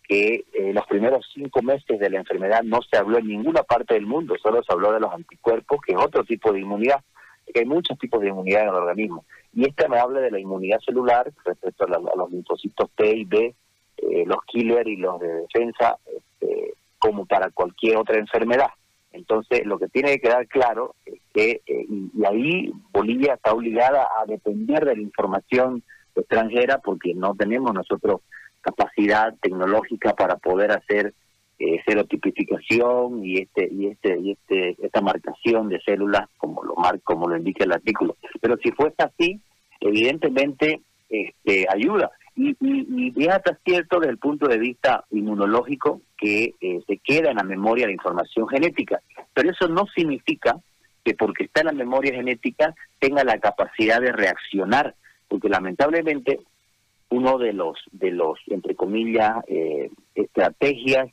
que 0.08 0.46
eh, 0.54 0.72
los 0.72 0.86
primeros 0.86 1.30
cinco 1.34 1.60
meses 1.62 2.00
de 2.00 2.08
la 2.08 2.18
enfermedad 2.18 2.62
no 2.62 2.80
se 2.80 2.96
habló 2.96 3.18
en 3.18 3.28
ninguna 3.28 3.62
parte 3.64 3.94
del 3.94 4.06
mundo, 4.06 4.34
solo 4.42 4.62
se 4.62 4.72
habló 4.72 4.92
de 4.92 5.00
los 5.00 5.12
anticuerpos, 5.12 5.78
que 5.86 5.92
es 5.92 5.98
otro 5.98 6.24
tipo 6.24 6.54
de 6.54 6.60
inmunidad, 6.60 7.04
que 7.52 7.60
hay 7.60 7.66
muchos 7.66 7.98
tipos 7.98 8.22
de 8.22 8.28
inmunidad 8.28 8.62
en 8.62 8.68
el 8.68 8.74
organismo. 8.74 9.26
Y 9.52 9.68
esta 9.68 9.88
me 9.88 9.98
habla 9.98 10.20
de 10.20 10.30
la 10.30 10.40
inmunidad 10.40 10.80
celular 10.80 11.30
respecto 11.44 11.84
a, 11.84 12.16
los 12.16 12.30
linfocitos 12.30 12.90
T 12.96 13.14
y 13.14 13.24
B, 13.26 13.54
eh, 13.98 14.24
los 14.26 14.38
killer 14.46 14.88
y 14.88 14.96
los 14.96 15.20
de 15.20 15.28
defensa, 15.28 15.98
este, 16.06 16.72
como 16.98 17.26
para 17.26 17.50
cualquier 17.50 17.98
otra 17.98 18.18
enfermedad. 18.18 18.70
Entonces, 19.12 19.66
lo 19.66 19.78
que 19.78 19.88
tiene 19.88 20.12
que 20.12 20.20
quedar 20.20 20.46
claro 20.48 20.94
es 21.04 21.20
que, 21.34 21.62
eh, 21.66 21.86
y, 21.88 22.24
ahí 22.24 22.72
Bolivia 22.90 23.34
está 23.34 23.52
obligada 23.52 24.08
a 24.18 24.24
depender 24.24 24.84
de 24.86 24.96
la 24.96 25.02
información 25.02 25.82
extranjera 26.20 26.78
porque 26.78 27.14
no 27.14 27.34
tenemos 27.34 27.72
nosotros 27.74 28.20
capacidad 28.60 29.34
tecnológica 29.40 30.14
para 30.14 30.36
poder 30.36 30.72
hacer 30.72 31.14
eh, 31.58 31.80
serotipificación 31.86 33.24
y 33.24 33.38
este 33.38 33.68
y 33.72 33.86
este 33.86 34.18
y 34.18 34.32
este 34.32 34.76
esta 34.84 35.00
marcación 35.00 35.68
de 35.68 35.80
células 35.80 36.28
como 36.36 36.62
lo 36.62 36.74
mar, 36.74 37.00
como 37.02 37.28
lo 37.28 37.36
indica 37.36 37.64
el 37.64 37.72
artículo. 37.72 38.16
Pero 38.40 38.56
si 38.62 38.72
fuese 38.72 38.96
así, 38.98 39.40
evidentemente 39.80 40.80
este, 41.08 41.66
ayuda. 41.72 42.10
Y, 42.34 42.50
y, 42.60 43.12
y, 43.16 43.28
hasta 43.28 43.58
cierto 43.64 43.98
desde 43.98 44.12
el 44.12 44.18
punto 44.18 44.46
de 44.46 44.58
vista 44.58 45.04
inmunológico 45.10 46.02
que 46.18 46.54
eh, 46.60 46.80
se 46.86 46.98
queda 46.98 47.30
en 47.30 47.36
la 47.36 47.44
memoria 47.44 47.86
la 47.86 47.92
información 47.92 48.46
genética. 48.48 49.00
Pero 49.32 49.50
eso 49.50 49.68
no 49.68 49.86
significa 49.86 50.58
que 51.02 51.14
porque 51.14 51.44
está 51.44 51.60
en 51.60 51.68
la 51.68 51.72
memoria 51.72 52.12
genética 52.12 52.74
tenga 52.98 53.24
la 53.24 53.38
capacidad 53.38 54.00
de 54.00 54.12
reaccionar, 54.12 54.94
porque 55.28 55.48
lamentablemente 55.48 56.40
uno 57.10 57.38
de 57.38 57.52
los, 57.52 57.78
de 57.92 58.10
los 58.10 58.38
entre 58.48 58.74
comillas, 58.74 59.36
eh, 59.46 59.90
estrategias 60.14 61.08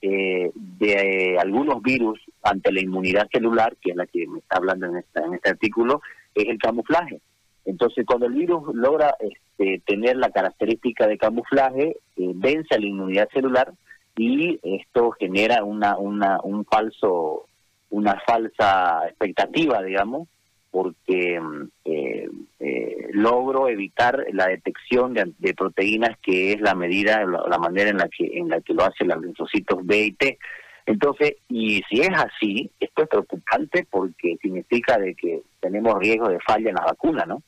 eh, 0.00 0.50
de 0.54 1.36
algunos 1.40 1.82
virus 1.82 2.20
ante 2.42 2.72
la 2.72 2.80
inmunidad 2.80 3.28
celular, 3.32 3.76
que 3.80 3.90
es 3.90 3.96
la 3.96 4.06
que 4.06 4.26
me 4.28 4.38
está 4.38 4.56
hablando 4.56 4.86
en, 4.86 4.96
esta, 4.98 5.24
en 5.24 5.34
este 5.34 5.50
artículo, 5.50 6.02
es 6.34 6.46
el 6.48 6.58
camuflaje. 6.58 7.20
Entonces, 7.64 8.06
cuando 8.06 8.26
el 8.26 8.34
virus 8.34 8.74
logra 8.74 9.14
este, 9.18 9.82
tener 9.84 10.16
la 10.16 10.30
característica 10.30 11.06
de 11.06 11.18
camuflaje, 11.18 11.96
eh, 12.16 12.32
vence 12.34 12.78
la 12.78 12.86
inmunidad 12.86 13.28
celular 13.32 13.72
y 14.16 14.58
esto 14.62 15.10
genera 15.12 15.64
una, 15.64 15.96
una, 15.96 16.40
un 16.42 16.64
falso, 16.64 17.46
una 17.90 18.20
falsa 18.26 19.02
expectativa, 19.06 19.82
digamos, 19.82 20.28
porque 20.70 21.40
eh, 21.84 22.28
eh, 22.60 23.08
logro 23.12 23.68
evitar 23.68 24.26
la 24.32 24.46
detección 24.46 25.14
de, 25.14 25.54
proteínas 25.54 26.18
que 26.18 26.52
es 26.52 26.60
la 26.60 26.74
medida, 26.74 27.24
la, 27.24 27.58
manera 27.58 27.90
en 27.90 27.98
la 27.98 28.08
que 28.08 28.38
en 28.38 28.48
la 28.48 28.60
que 28.60 28.74
lo 28.74 28.84
hacen 28.84 29.08
los 29.08 29.22
linfocitos 29.22 29.84
B 29.84 29.98
y 29.98 30.12
T. 30.12 30.38
Entonces, 30.86 31.36
y 31.48 31.82
si 31.88 32.00
es 32.00 32.10
así, 32.14 32.70
esto 32.80 33.02
es 33.02 33.08
preocupante 33.08 33.86
porque 33.90 34.36
significa 34.40 34.98
de 34.98 35.14
que 35.14 35.42
tenemos 35.60 35.98
riesgo 35.98 36.28
de 36.28 36.40
falla 36.40 36.70
en 36.70 36.76
la 36.76 36.84
vacuna, 36.84 37.24
¿no? 37.26 37.42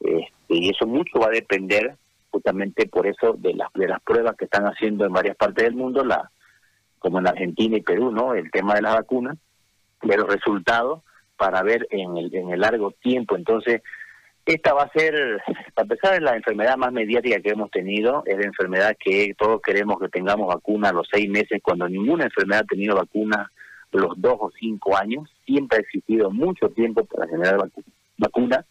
Este, 0.00 0.32
y 0.48 0.70
eso 0.70 0.86
mucho 0.86 1.20
va 1.20 1.26
a 1.26 1.30
depender 1.30 1.96
justamente 2.30 2.88
por 2.88 3.06
eso 3.06 3.34
de 3.34 3.54
las, 3.54 3.72
de 3.74 3.86
las 3.86 4.02
pruebas 4.02 4.36
que 4.36 4.46
están 4.46 4.64
haciendo 4.64 5.04
en 5.04 5.12
varias 5.12 5.36
partes 5.36 5.64
del 5.64 5.74
mundo, 5.74 6.04
la, 6.04 6.30
como 6.98 7.18
en 7.18 7.28
Argentina 7.28 7.76
y 7.76 7.82
Perú, 7.82 8.10
¿no? 8.10 8.34
El 8.34 8.50
tema 8.50 8.74
de 8.74 8.82
las 8.82 8.94
vacunas, 8.94 9.36
de 10.02 10.16
los 10.16 10.26
resultados 10.26 11.02
para 11.42 11.60
ver 11.64 11.88
en 11.90 12.16
el, 12.16 12.32
en 12.32 12.50
el 12.50 12.60
largo 12.60 12.92
tiempo. 12.92 13.34
Entonces, 13.34 13.82
esta 14.46 14.74
va 14.74 14.84
a 14.84 14.92
ser, 14.92 15.42
a 15.74 15.84
pesar 15.84 16.14
de 16.14 16.20
la 16.20 16.36
enfermedad 16.36 16.76
más 16.76 16.92
mediática 16.92 17.40
que 17.40 17.50
hemos 17.50 17.68
tenido, 17.72 18.22
es 18.26 18.38
la 18.38 18.46
enfermedad 18.46 18.96
que 18.96 19.34
todos 19.36 19.60
queremos 19.60 19.98
que 19.98 20.08
tengamos 20.08 20.46
vacuna 20.46 20.90
a 20.90 20.92
los 20.92 21.08
seis 21.12 21.28
meses, 21.28 21.60
cuando 21.60 21.88
ninguna 21.88 22.26
enfermedad 22.26 22.62
ha 22.62 22.66
tenido 22.68 22.94
vacuna 22.94 23.50
los 23.90 24.12
dos 24.20 24.36
o 24.38 24.52
cinco 24.56 24.96
años. 24.96 25.28
Siempre 25.44 25.78
ha 25.78 25.80
existido 25.80 26.30
mucho 26.30 26.68
tiempo 26.68 27.04
para 27.06 27.26
generar 27.26 27.58
vacuna 28.18 28.64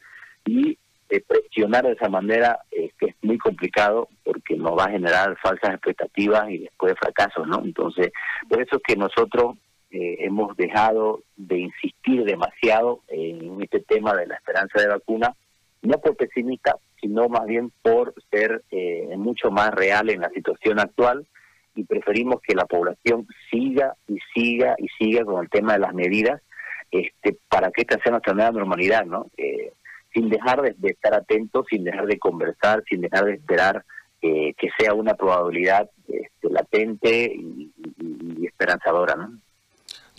y 0.45 0.77
eh, 1.09 1.23
presionar 1.27 1.83
de 1.83 1.91
esa 1.91 2.07
manera 2.07 2.57
es 2.71 2.93
muy 3.21 3.37
complicado 3.37 4.07
porque 4.23 4.55
nos 4.55 4.77
va 4.77 4.85
a 4.85 4.91
generar 4.91 5.37
falsas 5.43 5.71
expectativas 5.71 6.49
y 6.49 6.59
después 6.59 6.93
fracasos, 6.97 7.45
¿no? 7.49 7.61
Entonces, 7.65 8.13
por 8.47 8.61
eso 8.61 8.77
es 8.77 8.81
que 8.87 8.95
nosotros 8.95 9.57
eh, 9.93 10.23
hemos 10.25 10.55
dejado 10.55 11.21
de 11.35 11.59
insistir 11.59 12.23
demasiado 12.23 13.01
en 13.09 13.61
este 13.61 13.81
tema 13.81 14.13
de 14.15 14.25
la 14.25 14.35
esperanza 14.35 14.79
de 14.79 14.87
vacuna, 14.87 15.35
no 15.81 15.97
por 15.99 16.15
pesimista, 16.15 16.77
sino 17.01 17.27
más 17.27 17.45
bien 17.45 17.73
por 17.81 18.13
ser 18.31 18.63
eh, 18.71 19.13
mucho 19.17 19.51
más 19.51 19.71
real 19.71 20.09
en 20.09 20.21
la 20.21 20.29
situación 20.29 20.79
actual 20.79 21.27
y 21.75 21.83
preferimos 21.83 22.41
que 22.41 22.55
la 22.55 22.65
población 22.65 23.27
siga 23.49 23.95
y 24.07 24.17
siga 24.33 24.75
y 24.77 24.87
siga 24.97 25.25
con 25.25 25.43
el 25.43 25.49
tema 25.49 25.73
de 25.73 25.79
las 25.79 25.93
medidas 25.93 26.41
este, 26.89 27.37
para 27.49 27.69
que 27.71 27.81
esta 27.81 28.01
sea 28.01 28.11
nuestra 28.11 28.33
nueva 28.33 28.51
normalidad, 28.51 29.05
¿no? 29.05 29.29
Eh, 29.35 29.73
sin 30.13 30.29
dejar 30.29 30.61
de, 30.61 30.89
estar 30.89 31.13
atentos, 31.13 31.65
sin 31.69 31.83
dejar 31.83 32.05
de 32.05 32.17
conversar, 32.17 32.81
sin 32.87 33.01
dejar 33.01 33.25
de 33.25 33.33
esperar 33.33 33.83
que 34.21 34.69
sea 34.77 34.93
una 34.93 35.15
probabilidad 35.15 35.89
este, 36.07 36.49
latente 36.51 37.33
y 37.35 38.45
esperanzadora, 38.45 39.15
¿no? 39.15 39.39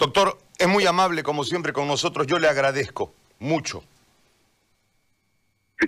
Doctor, 0.02 0.36
es 0.58 0.66
muy 0.66 0.84
amable 0.84 1.22
como 1.22 1.44
siempre 1.44 1.72
con 1.72 1.86
nosotros, 1.86 2.26
yo 2.26 2.40
le 2.40 2.48
agradezco 2.48 3.12
mucho. 3.38 3.84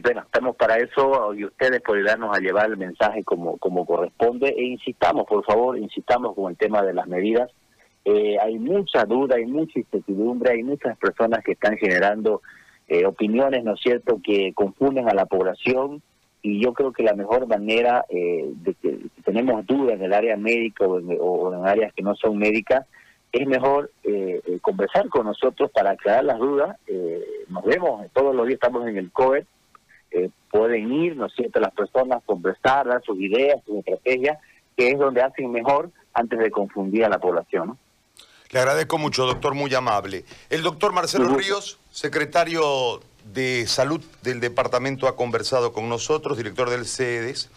bueno, 0.04 0.20
estamos 0.20 0.54
para 0.54 0.76
eso 0.76 1.34
y 1.34 1.44
ustedes 1.44 1.82
por 1.82 2.00
darnos 2.04 2.32
a 2.32 2.38
llevar 2.38 2.66
el 2.66 2.76
mensaje 2.76 3.24
como, 3.24 3.56
como 3.56 3.84
corresponde 3.84 4.50
e 4.50 4.66
insistamos, 4.66 5.26
por 5.26 5.44
favor, 5.44 5.76
insistamos 5.76 6.36
con 6.36 6.48
el 6.48 6.56
tema 6.56 6.82
de 6.82 6.94
las 6.94 7.08
medidas. 7.08 7.50
Eh, 8.04 8.36
hay 8.40 8.56
mucha 8.56 9.04
duda, 9.04 9.34
hay 9.34 9.46
mucha 9.46 9.80
incertidumbre, 9.80 10.52
hay 10.52 10.62
muchas 10.62 10.96
personas 10.96 11.42
que 11.42 11.50
están 11.50 11.76
generando 11.76 12.40
eh, 12.86 13.06
opiniones, 13.06 13.64
¿no 13.64 13.74
es 13.74 13.80
cierto?, 13.80 14.20
que 14.22 14.52
confunden 14.54 15.08
a 15.08 15.14
la 15.14 15.26
población 15.26 16.02
y 16.40 16.62
yo 16.62 16.72
creo 16.72 16.92
que 16.92 17.02
la 17.02 17.14
mejor 17.14 17.48
manera 17.48 18.04
eh, 18.08 18.44
de 18.62 18.74
que 18.74 18.96
tenemos 19.24 19.66
dudas 19.66 19.94
en 19.94 20.04
el 20.04 20.12
área 20.12 20.36
médica 20.36 20.84
o 20.86 21.52
en 21.52 21.66
áreas 21.66 21.92
que 21.94 22.04
no 22.04 22.14
son 22.14 22.38
médicas, 22.38 22.86
es 23.34 23.48
mejor 23.48 23.90
eh, 24.04 24.40
eh, 24.46 24.58
conversar 24.62 25.08
con 25.08 25.26
nosotros 25.26 25.68
para 25.72 25.90
aclarar 25.90 26.24
las 26.24 26.38
dudas. 26.38 26.76
Eh, 26.86 27.20
nos 27.48 27.64
vemos, 27.64 28.06
todos 28.12 28.32
los 28.34 28.46
días 28.46 28.58
estamos 28.62 28.86
en 28.86 28.96
el 28.96 29.10
COE, 29.10 29.46
pueden 30.48 30.92
ir, 30.92 31.16
¿no 31.16 31.26
es 31.26 31.34
cierto?, 31.34 31.58
las 31.58 31.74
personas, 31.74 32.22
conversar, 32.24 32.86
dar 32.86 33.02
sus 33.02 33.18
ideas, 33.18 33.60
sus 33.66 33.78
estrategias, 33.78 34.38
que 34.76 34.90
es 34.90 34.96
donde 34.96 35.20
hacen 35.20 35.50
mejor 35.50 35.90
antes 36.12 36.38
de 36.38 36.52
confundir 36.52 37.04
a 37.04 37.08
la 37.08 37.18
población. 37.18 37.76
Le 38.50 38.60
agradezco 38.60 38.96
mucho, 38.96 39.26
doctor, 39.26 39.54
muy 39.54 39.74
amable. 39.74 40.24
El 40.50 40.62
doctor 40.62 40.92
Marcelo 40.92 41.26
Ríos, 41.34 41.80
secretario 41.90 43.00
de 43.24 43.66
Salud 43.66 44.00
del 44.22 44.38
departamento, 44.38 45.08
ha 45.08 45.16
conversado 45.16 45.72
con 45.72 45.88
nosotros, 45.88 46.36
director 46.36 46.70
del 46.70 46.86
CEDES. 46.86 47.50